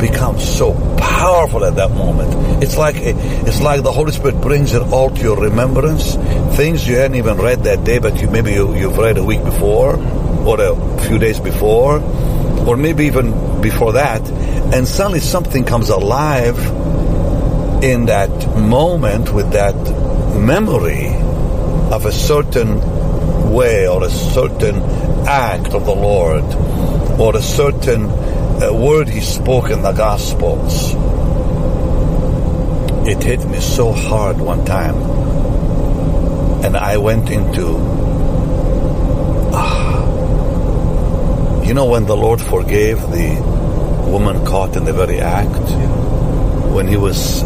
become 0.00 0.40
so 0.40 0.74
powerful 0.98 1.64
at 1.64 1.76
that 1.76 1.90
moment. 1.90 2.62
It's 2.62 2.76
like 2.76 2.96
it's 2.98 3.60
like 3.60 3.82
the 3.82 3.92
Holy 3.92 4.12
Spirit 4.12 4.40
brings 4.40 4.72
it 4.72 4.82
all 4.82 5.10
to 5.10 5.22
your 5.22 5.40
remembrance. 5.40 6.16
Things 6.56 6.86
you 6.88 6.96
hadn't 6.96 7.16
even 7.16 7.36
read 7.36 7.64
that 7.64 7.84
day, 7.84 7.98
but 7.98 8.20
you 8.20 8.28
maybe 8.28 8.52
you, 8.52 8.74
you've 8.74 8.98
read 8.98 9.18
a 9.18 9.24
week 9.24 9.44
before, 9.44 9.96
or 10.44 10.60
a 10.60 10.98
few 11.02 11.18
days 11.18 11.38
before, 11.38 12.00
or 12.66 12.76
maybe 12.76 13.04
even 13.06 13.60
before 13.60 13.92
that, 13.92 14.22
and 14.74 14.88
suddenly 14.88 15.20
something 15.20 15.64
comes 15.64 15.88
alive 15.90 16.58
in 17.82 18.06
that 18.06 18.30
moment 18.58 19.32
with 19.32 19.52
that 19.52 19.74
memory 20.36 21.08
of 21.90 22.04
a 22.04 22.12
certain 22.12 22.78
way 23.50 23.88
or 23.88 24.04
a 24.04 24.10
certain 24.10 24.76
act 25.26 25.72
of 25.72 25.86
the 25.86 25.94
Lord 25.94 26.44
or 27.18 27.36
a 27.36 27.42
certain 27.42 28.04
uh, 28.04 28.70
word 28.72 29.08
he 29.08 29.22
spoke 29.22 29.70
in 29.70 29.80
the 29.80 29.92
Gospels. 29.92 30.92
It 33.08 33.22
hit 33.22 33.48
me 33.48 33.60
so 33.60 33.92
hard 33.92 34.38
one 34.38 34.66
time. 34.66 34.96
And 36.62 36.76
I 36.76 36.98
went 36.98 37.30
into, 37.30 37.76
ah, 39.54 40.04
you 41.64 41.72
know, 41.72 41.86
when 41.86 42.04
the 42.04 42.16
Lord 42.16 42.42
forgave 42.42 43.00
the 43.00 43.40
woman 44.06 44.44
caught 44.44 44.76
in 44.76 44.84
the 44.84 44.92
very 44.92 45.18
act, 45.20 45.70
when 46.74 46.86
he 46.86 46.98
was 46.98 47.42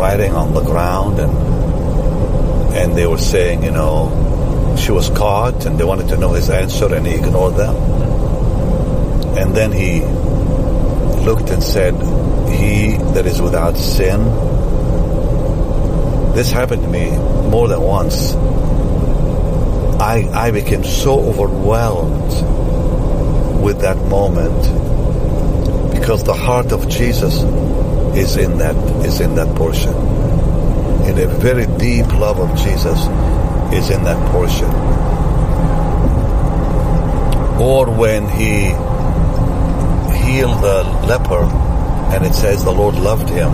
writing 0.00 0.32
on 0.32 0.54
the 0.54 0.62
ground 0.62 1.20
and 1.20 1.32
and 2.72 2.96
they 2.96 3.06
were 3.06 3.18
saying, 3.18 3.62
you 3.62 3.70
know, 3.70 4.76
she 4.78 4.92
was 4.92 5.10
caught 5.10 5.66
and 5.66 5.78
they 5.78 5.84
wanted 5.84 6.08
to 6.08 6.16
know 6.16 6.32
his 6.32 6.48
answer 6.48 6.94
and 6.94 7.06
he 7.06 7.14
ignored 7.14 7.56
them. 7.56 7.76
And 9.36 9.54
then 9.54 9.72
he 9.72 10.00
looked 11.24 11.50
and 11.50 11.62
said, 11.62 11.94
He 12.50 12.96
that 13.12 13.26
is 13.26 13.42
without 13.42 13.76
sin. 13.76 14.24
This 16.34 16.50
happened 16.50 16.82
to 16.82 16.88
me 16.88 17.10
more 17.50 17.68
than 17.68 17.82
once. 17.82 18.34
I, 20.00 20.30
I 20.32 20.50
became 20.50 20.84
so 20.84 21.20
overwhelmed 21.20 22.32
with 23.62 23.80
that 23.82 23.98
moment 24.06 24.62
because 25.92 26.24
the 26.24 26.32
heart 26.34 26.72
of 26.72 26.88
Jesus 26.88 27.42
is 28.16 28.36
in 28.36 28.58
that 28.58 28.76
is 29.04 29.20
in 29.20 29.34
that 29.36 29.54
portion. 29.56 29.94
In 31.06 31.18
a 31.18 31.26
very 31.26 31.66
deep 31.78 32.06
love 32.06 32.38
of 32.38 32.56
Jesus 32.58 32.98
is 33.72 33.90
in 33.90 34.04
that 34.04 34.30
portion. 34.32 34.70
Or 37.60 37.90
when 37.90 38.28
he 38.28 38.70
healed 40.24 40.62
the 40.62 40.82
leper 41.06 41.44
and 42.14 42.24
it 42.24 42.34
says 42.34 42.64
the 42.64 42.72
Lord 42.72 42.94
loved 42.94 43.28
him, 43.28 43.52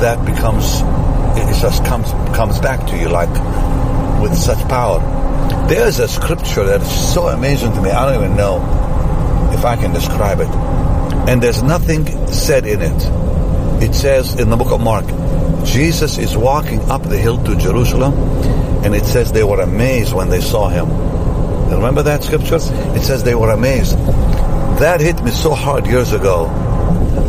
that 0.00 0.24
becomes 0.24 0.80
it 1.38 1.60
just 1.60 1.84
comes 1.84 2.10
comes 2.36 2.58
back 2.60 2.86
to 2.88 2.98
you 2.98 3.08
like 3.08 3.32
with 4.20 4.36
such 4.36 4.58
power. 4.68 5.00
There's 5.68 5.98
a 5.98 6.08
scripture 6.08 6.64
that 6.64 6.82
is 6.82 7.12
so 7.14 7.28
amazing 7.28 7.72
to 7.72 7.80
me. 7.80 7.90
I 7.90 8.10
don't 8.10 8.24
even 8.24 8.36
know 8.36 8.56
if 9.52 9.64
I 9.64 9.76
can 9.76 9.92
describe 9.92 10.40
it. 10.40 10.77
And 11.28 11.42
there's 11.42 11.62
nothing 11.62 12.06
said 12.28 12.64
in 12.66 12.80
it. 12.80 13.82
It 13.82 13.94
says 13.94 14.40
in 14.40 14.48
the 14.48 14.56
book 14.56 14.72
of 14.72 14.80
Mark, 14.80 15.04
Jesus 15.62 16.16
is 16.16 16.34
walking 16.34 16.80
up 16.90 17.02
the 17.02 17.18
hill 17.18 17.36
to 17.44 17.54
Jerusalem, 17.54 18.14
and 18.82 18.94
it 18.94 19.04
says 19.04 19.30
they 19.30 19.44
were 19.44 19.60
amazed 19.60 20.14
when 20.14 20.30
they 20.30 20.40
saw 20.40 20.70
him. 20.70 20.88
You 21.68 21.76
remember 21.76 22.02
that 22.04 22.24
scripture? 22.24 22.56
It 22.56 23.02
says 23.02 23.24
they 23.24 23.34
were 23.34 23.50
amazed. 23.50 23.98
That 24.78 25.02
hit 25.02 25.22
me 25.22 25.30
so 25.30 25.52
hard 25.52 25.86
years 25.86 26.14
ago. 26.14 26.46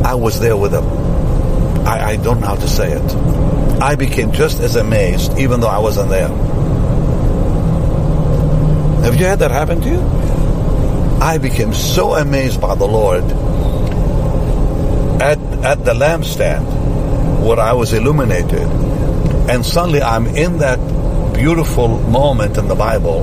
I 0.05 0.15
was 0.15 0.39
there 0.39 0.55
with 0.55 0.71
them. 0.71 0.85
I, 1.85 2.11
I 2.11 2.15
don't 2.15 2.39
know 2.39 2.47
how 2.47 2.55
to 2.55 2.69
say 2.69 2.93
it. 2.93 3.15
I 3.81 3.95
became 3.95 4.31
just 4.31 4.61
as 4.61 4.77
amazed, 4.77 5.37
even 5.37 5.59
though 5.59 5.67
I 5.67 5.79
wasn't 5.79 6.09
there. 6.09 6.29
Have 9.03 9.19
you 9.19 9.25
had 9.25 9.39
that 9.39 9.51
happen 9.51 9.81
to 9.81 9.89
you? 9.89 9.99
I 11.21 11.37
became 11.37 11.73
so 11.73 12.15
amazed 12.15 12.61
by 12.61 12.75
the 12.75 12.87
Lord 12.87 13.25
at, 15.63 15.83
the 15.85 15.93
lampstand 15.93 17.45
where 17.45 17.59
I 17.59 17.73
was 17.73 17.93
illuminated. 17.93 18.67
And 19.49 19.65
suddenly 19.65 20.01
I'm 20.01 20.27
in 20.27 20.59
that 20.59 20.77
beautiful 21.33 21.87
moment 21.87 22.57
in 22.57 22.67
the 22.67 22.75
Bible. 22.75 23.21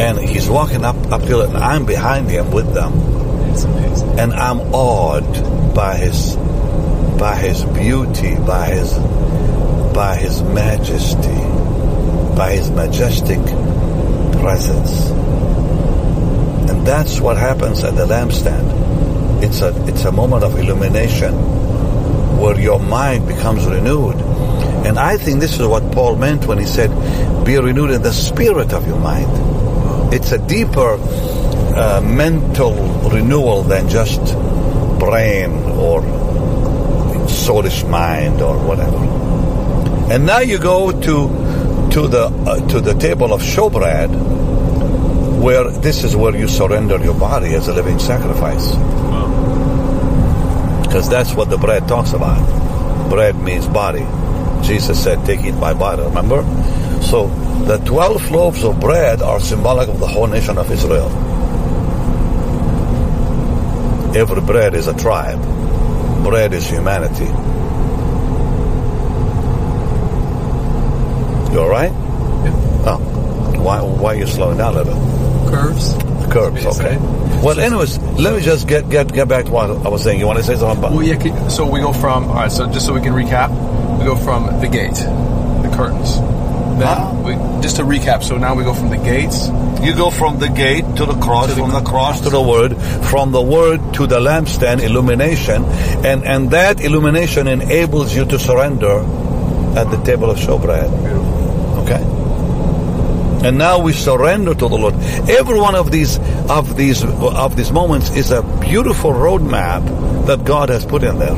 And 0.00 0.18
he's 0.18 0.48
walking 0.48 0.84
up 0.84 0.96
uphill 1.12 1.42
and 1.42 1.56
I'm 1.56 1.84
behind 1.84 2.30
him 2.30 2.50
with 2.52 2.72
them. 2.72 2.92
It's 3.50 3.64
amazing. 3.64 4.18
And 4.18 4.32
I'm 4.32 4.60
awed 4.72 5.74
by 5.74 5.96
his 5.96 6.36
by 7.18 7.36
his 7.36 7.64
beauty, 7.64 8.34
by 8.36 8.66
his 8.66 8.94
by 9.92 10.16
his 10.16 10.40
majesty, 10.42 11.40
by 12.36 12.52
his 12.52 12.70
majestic 12.70 13.42
presence. 14.40 15.10
And 16.70 16.86
that's 16.86 17.20
what 17.20 17.36
happens 17.36 17.84
at 17.84 17.94
the 17.96 18.06
lampstand. 18.06 18.69
It's 19.42 19.60
a 19.62 19.74
it's 19.86 20.04
a 20.04 20.12
moment 20.12 20.44
of 20.44 20.58
illumination 20.58 21.34
where 22.38 22.58
your 22.58 22.78
mind 22.78 23.26
becomes 23.26 23.66
renewed. 23.66 24.16
And 24.86 24.98
I 24.98 25.18
think 25.18 25.40
this 25.40 25.60
is 25.60 25.66
what 25.66 25.92
Paul 25.92 26.16
meant 26.16 26.46
when 26.46 26.58
he 26.58 26.64
said, 26.64 26.90
be 27.44 27.58
renewed 27.58 27.90
in 27.90 28.02
the 28.02 28.12
spirit 28.12 28.72
of 28.72 28.86
your 28.86 28.98
mind. 28.98 30.12
It's 30.12 30.32
a 30.32 30.38
deeper 30.38 30.96
uh, 30.98 32.00
mental 32.02 32.72
renewal 33.10 33.62
than 33.62 33.88
just 33.88 34.20
brain 34.98 35.52
or 35.78 36.02
soulish 37.28 37.88
mind 37.88 38.40
or 38.40 38.58
whatever. 38.58 38.96
And 40.12 40.26
now 40.26 40.40
you 40.40 40.58
go 40.58 40.90
to 40.90 41.90
to 41.90 42.08
the 42.08 42.26
uh, 42.26 42.68
to 42.68 42.80
the 42.80 42.94
table 42.94 43.32
of 43.32 43.42
showbread, 43.42 44.10
where 45.40 45.70
this 45.70 46.04
is 46.04 46.16
where 46.16 46.34
you 46.34 46.48
surrender 46.48 46.98
your 47.04 47.14
body 47.14 47.54
as 47.54 47.68
a 47.68 47.72
living 47.72 47.98
sacrifice, 47.98 48.74
because 50.90 51.08
that's 51.08 51.32
what 51.34 51.48
the 51.48 51.56
bread 51.56 51.86
talks 51.86 52.14
about. 52.14 52.42
Bread 53.08 53.36
means 53.36 53.64
body. 53.68 54.04
Jesus 54.66 55.00
said, 55.00 55.24
"Take 55.24 55.44
eat 55.44 55.54
my 55.54 55.72
body." 55.72 56.02
Remember? 56.02 56.42
So 57.00 57.28
the 57.64 57.78
twelve 57.78 58.28
loaves 58.32 58.64
of 58.64 58.80
bread 58.80 59.22
are 59.22 59.38
symbolic 59.38 59.88
of 59.88 60.00
the 60.00 60.08
whole 60.08 60.26
nation 60.26 60.58
of 60.58 60.68
Israel. 60.68 61.06
Every 64.16 64.40
bread 64.40 64.74
is 64.74 64.88
a 64.88 64.94
tribe. 64.94 65.40
Bread 66.24 66.52
is 66.52 66.66
humanity. 66.66 67.30
You 71.52 71.60
all 71.60 71.70
right? 71.70 71.92
Oh, 72.90 72.98
why 73.62 73.80
why 73.80 74.14
are 74.14 74.18
you 74.18 74.26
slowing 74.26 74.58
down 74.58 74.74
a 74.74 74.82
little 74.82 74.92
bit? 74.92 75.19
Curves. 75.50 75.94
Curbs, 76.32 76.62
Yes, 76.62 76.78
okay. 76.80 76.96
Well, 77.42 77.58
anyways, 77.58 77.98
let 77.98 78.34
me 78.36 78.40
just 78.42 78.68
get 78.68 78.88
get 78.88 79.12
get 79.12 79.26
back 79.28 79.46
to 79.46 79.50
what 79.50 79.70
I 79.70 79.88
was 79.88 80.02
saying. 80.02 80.20
You 80.20 80.26
want 80.26 80.38
to 80.38 80.44
say 80.44 80.56
something 80.56 80.78
about? 80.78 80.92
Well, 80.92 81.02
yeah. 81.02 81.48
So 81.48 81.66
we 81.68 81.80
go 81.80 81.92
from 81.92 82.28
all 82.28 82.34
right. 82.34 82.52
So 82.52 82.66
just 82.70 82.86
so 82.86 82.92
we 82.94 83.00
can 83.00 83.12
recap, 83.14 83.50
we 83.98 84.04
go 84.04 84.14
from 84.16 84.60
the 84.60 84.68
gate, 84.68 84.94
the 84.94 85.70
curtains. 85.74 86.16
Then 86.78 86.86
Ah. 86.88 87.12
we, 87.24 87.32
just 87.62 87.76
to 87.76 87.82
recap. 87.82 88.22
So 88.22 88.36
now 88.38 88.54
we 88.54 88.62
go 88.64 88.72
from 88.74 88.90
the 88.90 88.96
gates. 88.96 89.48
You 89.82 89.94
go 89.94 90.10
from 90.10 90.38
the 90.38 90.48
gate 90.48 90.84
to 90.96 91.04
the 91.06 91.14
cross, 91.14 91.48
To 91.48 91.54
the 91.54 91.60
from 91.62 91.72
the 91.72 91.80
cross. 91.82 92.20
to 92.20 92.30
the 92.30 92.40
word, 92.40 92.76
from 93.10 93.32
the 93.32 93.40
word 93.42 93.80
to 93.94 94.06
the 94.06 94.20
lampstand 94.20 94.80
illumination, 94.82 95.64
and 96.04 96.24
and 96.24 96.50
that 96.52 96.80
illumination 96.80 97.48
enables 97.48 98.14
you 98.14 98.24
to 98.26 98.38
surrender 98.38 99.00
at 99.76 99.90
the 99.90 99.96
table 100.04 100.30
of 100.30 100.38
showbread. 100.38 100.88
Okay. 101.84 102.00
And 103.42 103.56
now 103.56 103.78
we 103.78 103.94
surrender 103.94 104.52
to 104.54 104.68
the 104.68 104.76
Lord. 104.76 104.94
Every 105.30 105.58
one 105.58 105.74
of 105.74 105.90
these 105.90 106.18
of 106.50 106.76
these 106.76 107.02
of 107.02 107.56
these 107.56 107.72
moments 107.72 108.10
is 108.10 108.30
a 108.30 108.42
beautiful 108.60 109.12
roadmap 109.12 110.26
that 110.26 110.44
God 110.44 110.68
has 110.68 110.84
put 110.84 111.02
in 111.02 111.18
there. 111.18 111.36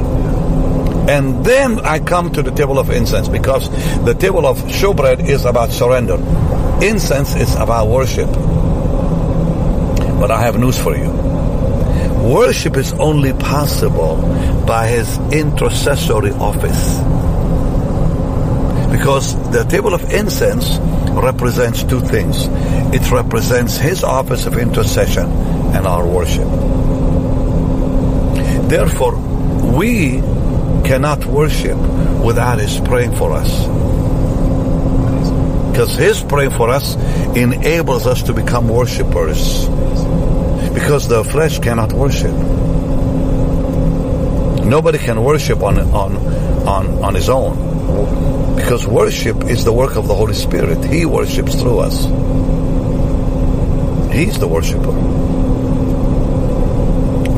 And 1.09 1.45
then 1.45 1.79
I 1.81 2.01
come 2.01 2.33
to 2.33 2.43
the 2.43 2.51
table 2.51 2.79
of 2.79 2.91
incense 2.91 3.29
because 3.29 3.69
the 4.05 4.15
table 4.15 4.47
of 4.47 4.59
showbread 4.62 5.29
is 5.29 5.45
about 5.45 5.71
surrender. 5.71 6.15
Incense 6.85 7.37
is 7.37 7.55
about 7.55 7.87
worship. 7.88 8.29
But 10.19 10.31
I 10.31 10.41
have 10.43 10.59
news 10.59 10.79
for 10.81 10.97
you. 10.97 11.11
Worship 12.23 12.77
is 12.77 12.93
only 12.95 13.33
possible 13.33 14.17
by 14.67 14.88
his 14.88 15.19
intercessory 15.33 16.31
office. 16.33 16.99
Because 18.91 19.35
the 19.51 19.65
table 19.65 19.95
of 19.95 20.12
incense 20.12 20.79
represents 21.14 21.83
two 21.85 22.01
things. 22.01 22.46
It 22.94 23.11
represents 23.11 23.77
his 23.77 24.05
office 24.05 24.46
of 24.46 24.57
intercession 24.57 25.27
and 25.27 25.87
our 25.87 26.07
worship. 26.07 26.48
Therefore, 28.68 29.16
we 29.77 30.20
cannot 30.85 31.25
worship 31.27 31.77
without 32.25 32.59
his 32.59 32.81
praying 32.81 33.16
for 33.16 33.33
us. 33.33 33.66
Because 35.70 35.94
his 35.96 36.22
praying 36.22 36.51
for 36.51 36.68
us 36.68 36.96
enables 37.37 38.07
us 38.07 38.22
to 38.25 38.35
become 38.35 38.68
worshipers. 38.68 39.66
Because 40.75 41.09
the 41.09 41.25
flesh 41.25 41.59
cannot 41.59 41.92
worship. 41.92 42.35
Nobody 44.64 44.98
can 44.98 45.22
worship 45.22 45.62
on, 45.62 45.79
on, 45.79 46.16
on, 46.66 47.05
on 47.05 47.14
his 47.14 47.29
own. 47.29 47.72
Because 48.57 48.87
worship 48.87 49.45
is 49.45 49.65
the 49.65 49.73
work 49.73 49.97
of 49.97 50.09
the 50.09 50.15
Holy 50.15 50.35
Spirit. 50.35 50.85
He 50.85 51.05
worships 51.05 51.55
through 51.55 51.81
us. 51.81 52.05
He's 54.13 54.39
the 54.39 54.47
worshiper. 54.47 54.93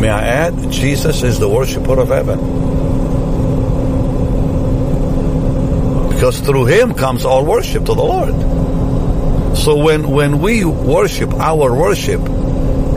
May 0.01 0.09
I 0.09 0.23
add, 0.23 0.71
Jesus 0.71 1.23
is 1.23 1.39
the 1.39 1.49
worshiper 1.49 1.99
of 2.01 2.09
heaven. 2.09 2.39
Because 6.11 6.41
through 6.41 6.67
him 6.67 6.95
comes 6.95 7.25
all 7.25 7.45
worship 7.45 7.85
to 7.87 7.95
the 7.95 8.05
Lord. 8.05 8.35
So 9.57 9.77
when, 9.77 10.11
when 10.11 10.41
we 10.41 10.65
worship, 10.65 11.33
our 11.35 11.75
worship 11.75 12.21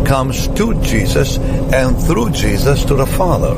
comes 0.06 0.48
to 0.50 0.82
Jesus 0.82 1.38
and 1.38 1.98
through 2.02 2.32
Jesus 2.32 2.84
to 2.86 2.96
the 2.96 3.06
Father. 3.06 3.56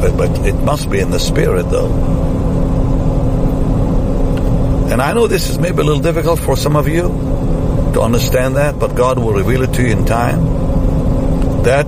But, 0.00 0.16
but 0.16 0.46
it 0.46 0.54
must 0.54 0.90
be 0.90 1.00
in 1.00 1.10
the 1.10 1.20
Spirit 1.20 1.64
though. 1.70 2.39
And 4.90 5.00
I 5.00 5.12
know 5.12 5.26
this 5.26 5.48
is 5.48 5.58
maybe 5.58 5.82
a 5.82 5.84
little 5.84 6.02
difficult 6.02 6.40
for 6.40 6.56
some 6.56 6.74
of 6.74 6.88
you 6.88 7.02
to 7.94 8.00
understand 8.00 8.56
that, 8.56 8.78
but 8.78 8.96
God 8.96 9.18
will 9.18 9.32
reveal 9.32 9.62
it 9.62 9.72
to 9.74 9.82
you 9.82 9.92
in 9.92 10.04
time. 10.04 10.42
That 11.62 11.86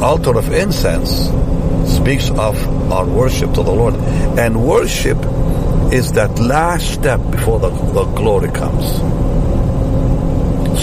altar 0.00 0.36
of 0.36 0.52
incense 0.52 1.28
speaks 1.92 2.30
of 2.30 2.92
our 2.92 3.04
worship 3.04 3.52
to 3.54 3.62
the 3.62 3.72
Lord. 3.72 3.94
And 4.38 4.64
worship 4.64 5.18
is 5.92 6.12
that 6.12 6.38
last 6.38 6.94
step 6.94 7.20
before 7.30 7.58
the, 7.58 7.70
the 7.70 8.04
glory 8.04 8.50
comes. 8.50 8.86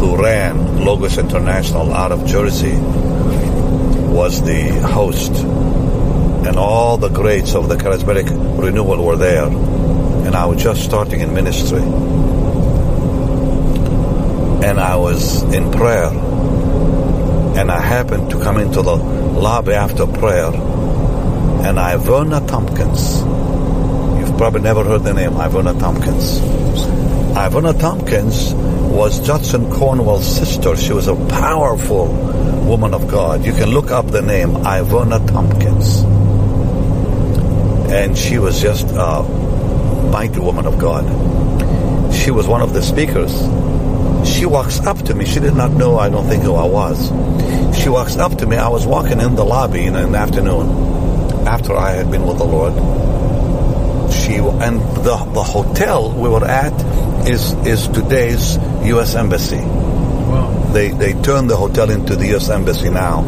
who 0.04 0.22
ran 0.22 0.84
Logos 0.84 1.18
International 1.18 1.94
out 1.94 2.12
of 2.12 2.26
Jersey, 2.26 2.76
was 2.76 4.44
the 4.44 4.70
host. 4.82 5.32
And 5.32 6.58
all 6.58 6.98
the 6.98 7.08
greats 7.08 7.56
of 7.56 7.70
the 7.70 7.76
charismatic 7.76 8.28
renewal 8.62 9.02
were 9.02 9.16
there. 9.16 9.46
And 9.46 10.36
I 10.36 10.46
was 10.46 10.62
just 10.62 10.84
starting 10.84 11.22
in 11.22 11.34
ministry. 11.34 11.82
And 14.68 14.78
I 14.78 14.98
was 14.98 15.42
in 15.44 15.72
prayer. 15.72 16.10
And 17.58 17.72
I 17.72 17.80
happened 17.80 18.30
to 18.32 18.40
come 18.42 18.58
into 18.58 18.82
the 18.82 18.98
lobby 18.98 19.72
after 19.72 20.06
prayer. 20.06 20.52
And 21.68 21.78
Iverna 21.78 22.46
Tompkins, 22.46 23.22
you've 24.20 24.38
probably 24.38 24.62
never 24.62 24.84
heard 24.84 25.04
the 25.04 25.14
name 25.14 25.32
Iverna 25.32 25.80
Tompkins. 25.80 27.03
Iverna 27.34 27.80
Tompkins 27.80 28.54
was 28.54 29.20
Judson 29.26 29.72
Cornwall's 29.72 30.26
sister. 30.26 30.76
She 30.76 30.94
was 30.94 31.08
a 31.08 31.16
powerful 31.16 32.06
woman 32.68 32.94
of 32.94 33.08
God. 33.08 33.44
You 33.44 33.54
can 33.54 33.72
look 33.72 33.90
up 33.90 34.06
the 34.08 34.22
name 34.22 34.50
Iverna 34.50 35.28
Tompkins. 35.28 36.04
And 37.92 38.16
she 38.16 38.38
was 38.38 38.62
just 38.62 38.88
a 38.92 39.24
mighty 40.12 40.40
woman 40.40 40.68
of 40.68 40.78
God. 40.78 41.04
She 42.14 42.30
was 42.30 42.48
one 42.48 42.62
of 42.62 42.74
the 42.74 42.84
speakers. 42.84 43.34
She 44.30 44.46
walks 44.46 44.80
up 44.82 45.00
to 45.06 45.16
me. 45.16 45.26
She 45.26 45.40
did 45.40 45.56
not 45.56 45.72
know, 45.72 45.98
I 45.98 46.10
don't 46.10 46.28
think, 46.28 46.44
who 46.44 46.54
I 46.54 46.66
was. 46.66 47.10
She 47.82 47.90
walks 47.90 48.16
up 48.16 48.38
to 48.38 48.46
me. 48.46 48.58
I 48.58 48.70
was 48.70 48.86
walking 48.86 49.20
in 49.20 49.34
the 49.34 49.44
lobby 49.44 49.86
in 49.86 49.94
the 49.94 50.18
afternoon 50.18 51.48
after 51.48 51.76
I 51.76 51.94
had 51.94 52.12
been 52.12 52.28
with 52.28 52.38
the 52.38 52.46
Lord. 52.46 52.74
she 54.14 54.36
and 54.36 54.80
the 55.04 55.18
the 55.34 55.44
hotel 55.44 56.12
we 56.12 56.30
were 56.30 56.46
at 56.46 56.74
is 57.28 57.54
is 57.66 57.88
today's 57.88 58.58
U.S. 58.86 59.16
embassy. 59.16 59.58
Wow. 59.58 60.72
They 60.74 60.90
they 60.90 61.14
turned 61.22 61.50
the 61.50 61.56
hotel 61.56 61.90
into 61.90 62.16
the 62.16 62.28
U.S. 62.28 62.50
embassy 62.50 62.90
now 62.90 63.24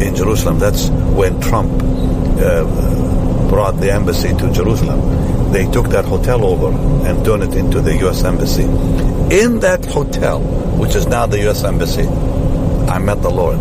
in 0.00 0.14
Jerusalem. 0.14 0.58
That's 0.58 0.88
when 0.88 1.40
Trump 1.40 1.72
uh, 1.82 3.48
brought 3.48 3.80
the 3.80 3.92
embassy 3.92 4.34
to 4.34 4.52
Jerusalem. 4.52 5.52
They 5.52 5.70
took 5.70 5.88
that 5.88 6.04
hotel 6.04 6.44
over 6.44 6.76
and 7.06 7.24
turned 7.24 7.44
it 7.44 7.54
into 7.54 7.80
the 7.80 7.96
U.S. 7.98 8.24
embassy. 8.24 8.64
In 8.64 9.60
that 9.60 9.84
hotel, 9.86 10.40
which 10.40 10.94
is 10.94 11.06
now 11.06 11.26
the 11.26 11.40
U.S. 11.42 11.64
embassy, 11.64 12.06
I 12.06 12.98
met 12.98 13.22
the 13.22 13.30
Lord. 13.30 13.58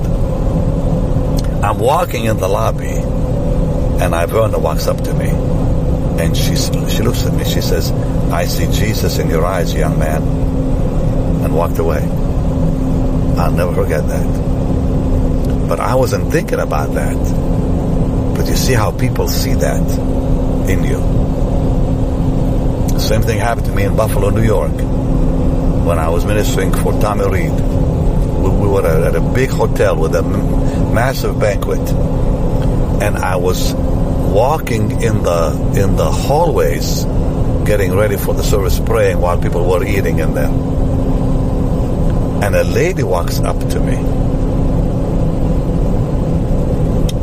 I'm 1.64 1.80
walking 1.80 2.26
in 2.26 2.38
the 2.38 2.48
lobby, 2.48 2.86
and 2.86 4.14
I've 4.14 4.30
Iverna 4.30 4.62
walks 4.62 4.88
up 4.88 5.02
to 5.04 5.14
me, 5.14 5.30
and 6.19 6.36
she 6.36 6.56
she 6.56 7.04
looks 7.04 7.25
at 7.25 7.34
me. 7.34 7.43
She 7.43 7.62
says, 7.62 7.91
"I 8.32 8.45
see 8.45 8.67
Jesus 8.71 9.17
in 9.19 9.30
your 9.30 9.45
eyes, 9.45 9.73
young 9.73 9.99
man," 9.99 10.21
and 11.43 11.56
walked 11.56 11.80
away. 11.80 12.01
I'll 13.38 13.51
never 13.51 13.73
forget 13.73 14.08
that. 14.08 15.67
But 15.67 15.80
I 15.80 15.95
wasn't 15.95 16.32
thinking 16.32 16.60
about 16.60 16.93
that. 16.93 17.17
But 18.36 18.47
you 18.47 18.56
see 18.56 18.73
how 18.73 18.91
people 18.91 19.28
see 19.28 19.54
that 19.56 19.84
in 20.69 20.84
you. 20.84 20.99
Same 22.99 23.21
thing 23.21 23.39
happened 23.39 23.67
to 23.67 23.73
me 23.73 23.84
in 23.84 23.95
Buffalo, 23.95 24.30
New 24.30 24.43
York, 24.43 24.71
when 24.71 25.99
I 25.99 26.10
was 26.10 26.25
ministering 26.25 26.71
for 26.73 26.93
Tommy 27.01 27.28
Reid. 27.30 27.51
We, 27.51 28.49
we 28.49 28.67
were 28.67 28.86
at 28.86 29.15
a 29.15 29.21
big 29.21 29.49
hotel 29.49 29.95
with 29.95 30.15
a 30.15 30.21
massive 30.21 31.39
banquet, 31.39 31.88
and 33.01 33.17
I 33.17 33.36
was 33.36 33.73
walking 34.36 34.91
in 35.02 35.24
the 35.24 35.52
in 35.82 35.95
the 35.95 36.12
hallways, 36.12 37.06
getting 37.65 37.95
ready 37.95 38.17
for 38.17 38.34
the 38.34 38.43
service, 38.43 38.82
praying 38.82 39.17
while 39.17 39.41
people 39.41 39.63
were 39.65 39.82
eating 39.86 40.19
in 40.19 40.34
there. 40.34 40.52
And 42.43 42.54
a 42.54 42.65
lady 42.65 43.04
walks 43.04 43.39
up 43.39 43.58
to 43.58 43.80
me. 43.80 43.95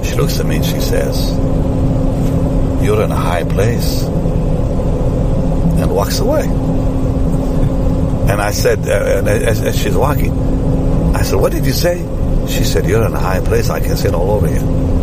She 0.08 0.14
looks 0.16 0.40
at 0.40 0.46
me 0.46 0.56
and 0.56 0.64
she 0.64 0.80
says, 0.80 1.36
"You're 2.82 3.02
in 3.02 3.12
a 3.12 3.22
high 3.30 3.44
place," 3.44 4.04
and 5.80 5.94
walks 5.94 6.18
away. 6.18 6.48
And 8.30 8.40
I 8.40 8.52
said, 8.52 8.88
uh, 8.88 9.28
as, 9.28 9.60
as 9.60 9.78
she's 9.78 9.94
walking, 9.94 10.32
I 11.14 11.20
said, 11.20 11.38
"What 11.38 11.52
did 11.52 11.66
you 11.66 11.72
say?" 11.72 11.98
She 12.48 12.64
said, 12.64 12.86
"You're 12.86 13.04
in 13.04 13.12
a 13.12 13.20
high 13.20 13.40
place. 13.40 13.68
I 13.68 13.80
can 13.80 13.98
see 13.98 14.08
it 14.08 14.14
all 14.14 14.30
over 14.30 14.48
you." 14.48 15.01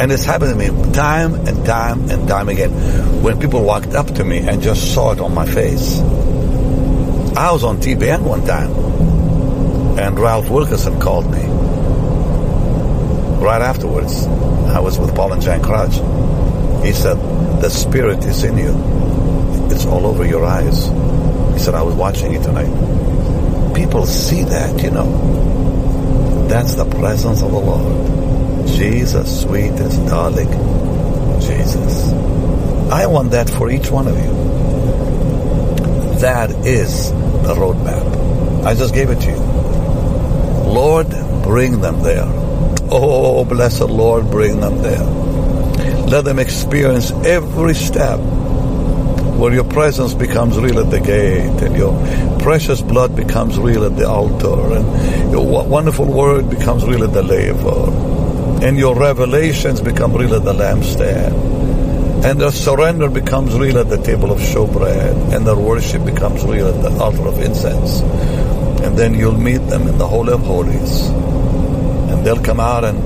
And 0.00 0.12
it's 0.12 0.24
happened 0.24 0.52
to 0.52 0.56
me 0.56 0.92
time 0.92 1.34
and 1.34 1.66
time 1.66 2.08
and 2.10 2.28
time 2.28 2.48
again. 2.48 2.70
When 3.22 3.40
people 3.40 3.64
walked 3.64 3.94
up 3.94 4.06
to 4.14 4.24
me 4.24 4.38
and 4.38 4.62
just 4.62 4.94
saw 4.94 5.12
it 5.12 5.20
on 5.20 5.34
my 5.34 5.44
face. 5.46 5.98
I 7.36 7.52
was 7.52 7.64
on 7.64 7.78
TBN 7.78 8.22
one 8.22 8.44
time, 8.44 8.70
and 9.98 10.18
Ralph 10.18 10.50
Wilkerson 10.50 11.00
called 11.00 11.30
me. 11.30 11.42
Right 13.44 13.62
afterwards, 13.62 14.26
I 14.26 14.80
was 14.80 14.98
with 14.98 15.14
Paul 15.14 15.32
and 15.32 15.42
Jan 15.42 15.62
Crouch. 15.62 15.94
He 16.84 16.92
said, 16.92 17.16
The 17.60 17.70
Spirit 17.70 18.24
is 18.24 18.42
in 18.44 18.58
you. 18.58 18.74
It's 19.70 19.86
all 19.86 20.06
over 20.06 20.24
your 20.26 20.44
eyes. 20.44 20.86
He 21.52 21.58
said, 21.60 21.74
I 21.74 21.82
was 21.82 21.94
watching 21.94 22.32
you 22.32 22.42
tonight. 22.42 23.74
People 23.74 24.06
see 24.06 24.42
that, 24.44 24.82
you 24.82 24.90
know. 24.90 26.46
That's 26.48 26.74
the 26.74 26.84
presence 26.84 27.42
of 27.42 27.52
the 27.52 27.58
Lord. 27.58 28.27
Jesus, 28.76 29.42
sweetest, 29.42 30.06
darling 30.06 30.50
Jesus. 31.40 32.12
I 32.90 33.06
want 33.06 33.30
that 33.32 33.48
for 33.50 33.70
each 33.70 33.90
one 33.90 34.08
of 34.08 34.16
you. 34.16 34.32
That 36.20 36.50
is 36.66 37.10
the 37.10 37.54
roadmap. 37.54 38.64
I 38.64 38.74
just 38.74 38.94
gave 38.94 39.10
it 39.10 39.20
to 39.20 39.30
you. 39.30 39.36
Lord, 40.72 41.08
bring 41.42 41.80
them 41.80 42.02
there. 42.02 42.24
Oh, 42.90 43.44
blessed 43.44 43.82
Lord, 43.82 44.30
bring 44.30 44.60
them 44.60 44.78
there. 44.78 45.04
Let 46.08 46.24
them 46.24 46.38
experience 46.38 47.10
every 47.10 47.74
step 47.74 48.18
where 49.38 49.52
your 49.52 49.64
presence 49.64 50.14
becomes 50.14 50.58
real 50.58 50.80
at 50.80 50.90
the 50.90 51.00
gate 51.00 51.62
and 51.62 51.76
your 51.76 51.92
precious 52.40 52.82
blood 52.82 53.14
becomes 53.14 53.58
real 53.58 53.84
at 53.84 53.96
the 53.96 54.08
altar 54.08 54.76
and 54.76 55.30
your 55.30 55.64
wonderful 55.64 56.06
word 56.06 56.50
becomes 56.50 56.84
real 56.84 57.04
at 57.04 57.12
the 57.12 57.22
laver 57.22 58.07
and 58.62 58.76
your 58.76 58.94
revelations 58.96 59.80
become 59.80 60.12
real 60.14 60.34
at 60.34 60.44
the 60.44 60.52
lampstand 60.52 62.24
and 62.24 62.40
their 62.40 62.50
surrender 62.50 63.08
becomes 63.08 63.54
real 63.54 63.78
at 63.78 63.88
the 63.88 64.02
table 64.02 64.32
of 64.32 64.38
showbread 64.38 65.32
and 65.32 65.46
their 65.46 65.56
worship 65.56 66.04
becomes 66.04 66.44
real 66.44 66.66
at 66.68 66.82
the 66.82 66.90
altar 67.00 67.28
of 67.28 67.40
incense 67.40 68.00
and 68.82 68.98
then 68.98 69.14
you'll 69.14 69.38
meet 69.38 69.64
them 69.68 69.86
in 69.86 69.96
the 69.98 70.06
holy 70.06 70.32
of 70.32 70.40
holies 70.40 71.06
and 71.08 72.26
they'll 72.26 72.42
come 72.42 72.58
out 72.58 72.84
and 72.84 72.98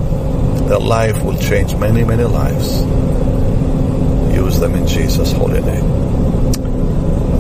their 0.71 0.79
life 0.79 1.23
will 1.23 1.38
change 1.38 1.75
many 1.77 2.03
many 2.03 2.25
lives 2.25 2.81
use 4.35 4.59
them 4.59 4.75
in 4.75 4.87
jesus 4.87 5.33
holy 5.33 5.61
name 5.61 6.03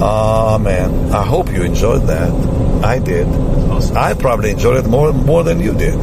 Amen. 0.02 1.12
I 1.12 1.24
hope 1.24 1.52
you 1.52 1.62
enjoyed 1.62 2.08
that. 2.08 2.32
I 2.84 2.98
did. 2.98 3.28
Awesome. 3.28 3.96
I 3.96 4.14
probably 4.14 4.50
enjoyed 4.50 4.84
it 4.84 4.88
more 4.88 5.12
more 5.12 5.44
than 5.44 5.60
you 5.60 5.74
did. 5.74 5.94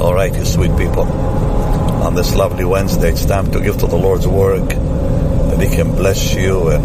All 0.00 0.14
right, 0.14 0.32
you 0.32 0.44
sweet 0.44 0.70
people. 0.76 1.02
On 1.02 2.14
this 2.14 2.36
lovely 2.36 2.64
Wednesday, 2.64 3.10
it's 3.10 3.24
time 3.24 3.50
to 3.50 3.60
give 3.60 3.78
to 3.78 3.88
the 3.88 3.96
Lord's 3.96 4.28
work 4.28 4.68
that 4.68 5.60
He 5.60 5.74
can 5.74 5.96
bless 5.96 6.34
you 6.34 6.68
and 6.68 6.84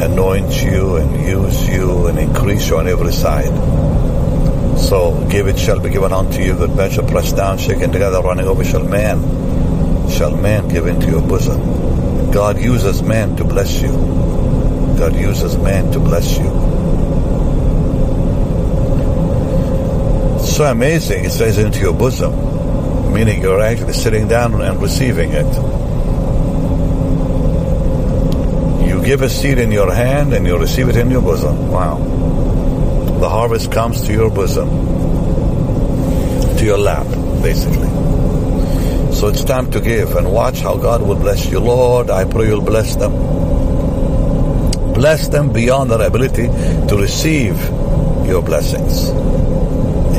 anoint 0.00 0.62
you 0.62 0.96
and 0.96 1.26
use 1.26 1.68
you 1.68 2.06
and 2.06 2.20
increase 2.20 2.68
you 2.68 2.78
on 2.78 2.86
every 2.86 3.12
side. 3.12 3.50
So 4.78 5.26
give 5.28 5.48
it 5.48 5.58
shall 5.58 5.80
be 5.80 5.90
given 5.90 6.12
unto 6.12 6.40
you, 6.40 6.54
good 6.54 6.76
measure, 6.76 7.02
pressed 7.02 7.34
down, 7.34 7.58
shaken 7.58 7.90
together, 7.90 8.22
running 8.22 8.46
over 8.46 8.62
shall 8.62 8.84
man, 8.84 10.08
shall 10.08 10.36
man 10.36 10.68
give 10.68 10.86
into 10.86 11.08
your 11.08 11.22
bosom. 11.22 12.30
God 12.30 12.60
uses 12.62 13.02
man 13.02 13.34
to 13.36 13.44
bless 13.44 13.82
you. 13.82 13.90
God 13.90 15.16
uses 15.16 15.56
man 15.56 15.90
to 15.90 15.98
bless 15.98 16.38
you. 16.38 16.71
So 20.52 20.64
amazing. 20.66 21.24
It 21.24 21.30
says 21.30 21.56
into 21.56 21.80
your 21.80 21.94
bosom, 21.94 22.32
meaning 23.14 23.40
you're 23.40 23.60
actually 23.60 23.94
sitting 23.94 24.28
down 24.28 24.60
and 24.60 24.82
receiving 24.82 25.30
it. 25.32 25.46
You 28.86 29.02
give 29.02 29.22
a 29.22 29.30
seed 29.30 29.58
in 29.58 29.72
your 29.72 29.92
hand 29.92 30.34
and 30.34 30.46
you 30.46 30.58
receive 30.58 30.90
it 30.90 30.96
in 30.96 31.10
your 31.10 31.22
bosom. 31.22 31.70
Wow. 31.70 31.96
The 33.18 33.28
harvest 33.30 33.72
comes 33.72 34.02
to 34.02 34.12
your 34.12 34.30
bosom, 34.30 34.68
to 36.58 36.64
your 36.64 36.78
lap, 36.78 37.06
basically. 37.42 37.88
So 39.14 39.28
it's 39.28 39.44
time 39.44 39.70
to 39.70 39.80
give 39.80 40.16
and 40.16 40.30
watch 40.30 40.60
how 40.60 40.76
God 40.76 41.00
will 41.00 41.16
bless 41.16 41.50
you. 41.50 41.60
Lord, 41.60 42.10
I 42.10 42.24
pray 42.26 42.48
you'll 42.48 42.60
bless 42.60 42.96
them. 42.96 43.12
Bless 44.92 45.28
them 45.28 45.50
beyond 45.52 45.90
their 45.90 46.06
ability 46.06 46.48
to 46.88 46.96
receive 46.98 47.56
your 48.26 48.42
blessings. 48.42 49.10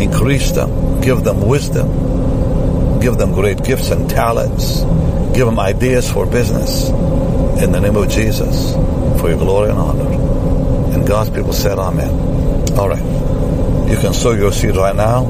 Increase 0.04 0.52
them. 0.52 1.00
Give 1.00 1.24
them 1.24 1.48
wisdom. 1.48 3.00
Give 3.00 3.18
them 3.18 3.32
great 3.32 3.64
gifts 3.64 3.90
and 3.90 4.10
talents. 4.10 4.82
Give 5.34 5.46
them 5.46 5.58
ideas 5.58 6.12
for 6.12 6.26
business. 6.26 6.90
In 6.90 7.72
the 7.72 7.80
name 7.80 7.96
of 7.96 8.10
Jesus. 8.10 8.74
For 9.22 9.30
your 9.30 9.38
glory 9.38 9.70
and 9.70 9.80
honor. 9.80 10.94
And 10.94 11.08
God's 11.08 11.30
people 11.30 11.54
said 11.54 11.80
Amen. 11.80 12.10
All 12.78 12.90
right. 12.90 13.02
You 13.90 13.98
can 13.98 14.14
sow 14.14 14.32
your 14.32 14.52
seed 14.52 14.76
right 14.76 14.96
now 14.96 15.24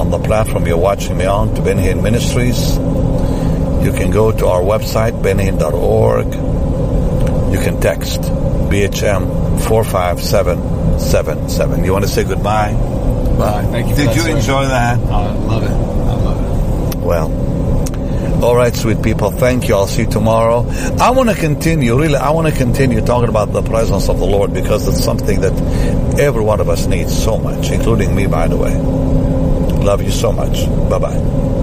on 0.00 0.10
the 0.10 0.18
platform 0.20 0.64
you're 0.64 0.78
watching 0.78 1.16
me 1.16 1.24
on 1.24 1.52
to 1.56 1.62
Benny 1.62 1.82
Hinn 1.82 2.00
Ministries. 2.00 2.76
You 3.84 3.92
can 3.92 4.12
go 4.12 4.30
to 4.30 4.46
our 4.46 4.60
website, 4.60 5.20
bennyhinn.org. 5.22 6.26
You 7.52 7.58
can 7.58 7.80
text 7.80 8.20
BHM 8.20 9.60
45777. 9.66 11.84
You 11.84 11.92
want 11.92 12.04
to 12.04 12.10
say 12.10 12.22
goodbye? 12.22 12.99
Bye. 13.38 13.62
Thank 13.70 13.88
you. 13.88 13.94
for 13.96 14.02
Did 14.02 14.16
you 14.16 14.22
sir. 14.22 14.36
enjoy 14.36 14.66
that? 14.66 14.98
I 14.98 15.32
love 15.32 15.62
it. 15.62 15.70
I 15.70 16.14
love 16.14 16.94
it. 16.94 16.98
Well, 17.04 18.44
all 18.44 18.56
right, 18.56 18.74
sweet 18.74 19.02
people. 19.02 19.30
Thank 19.30 19.68
you. 19.68 19.74
I'll 19.74 19.86
see 19.86 20.02
you 20.02 20.08
tomorrow. 20.10 20.66
I 20.98 21.10
want 21.10 21.28
to 21.28 21.34
continue, 21.36 21.98
really, 21.98 22.16
I 22.16 22.30
want 22.30 22.48
to 22.48 22.54
continue 22.56 23.00
talking 23.00 23.28
about 23.28 23.52
the 23.52 23.62
presence 23.62 24.08
of 24.08 24.18
the 24.18 24.26
Lord 24.26 24.54
because 24.54 24.88
it's 24.88 25.02
something 25.04 25.40
that 25.40 25.52
every 26.18 26.42
one 26.42 26.60
of 26.60 26.68
us 26.68 26.86
needs 26.86 27.16
so 27.22 27.38
much, 27.38 27.70
including 27.70 28.14
me, 28.14 28.26
by 28.26 28.48
the 28.48 28.56
way. 28.56 28.74
Love 29.84 30.02
you 30.02 30.10
so 30.10 30.32
much. 30.32 30.66
Bye 30.90 30.98
bye. 30.98 31.59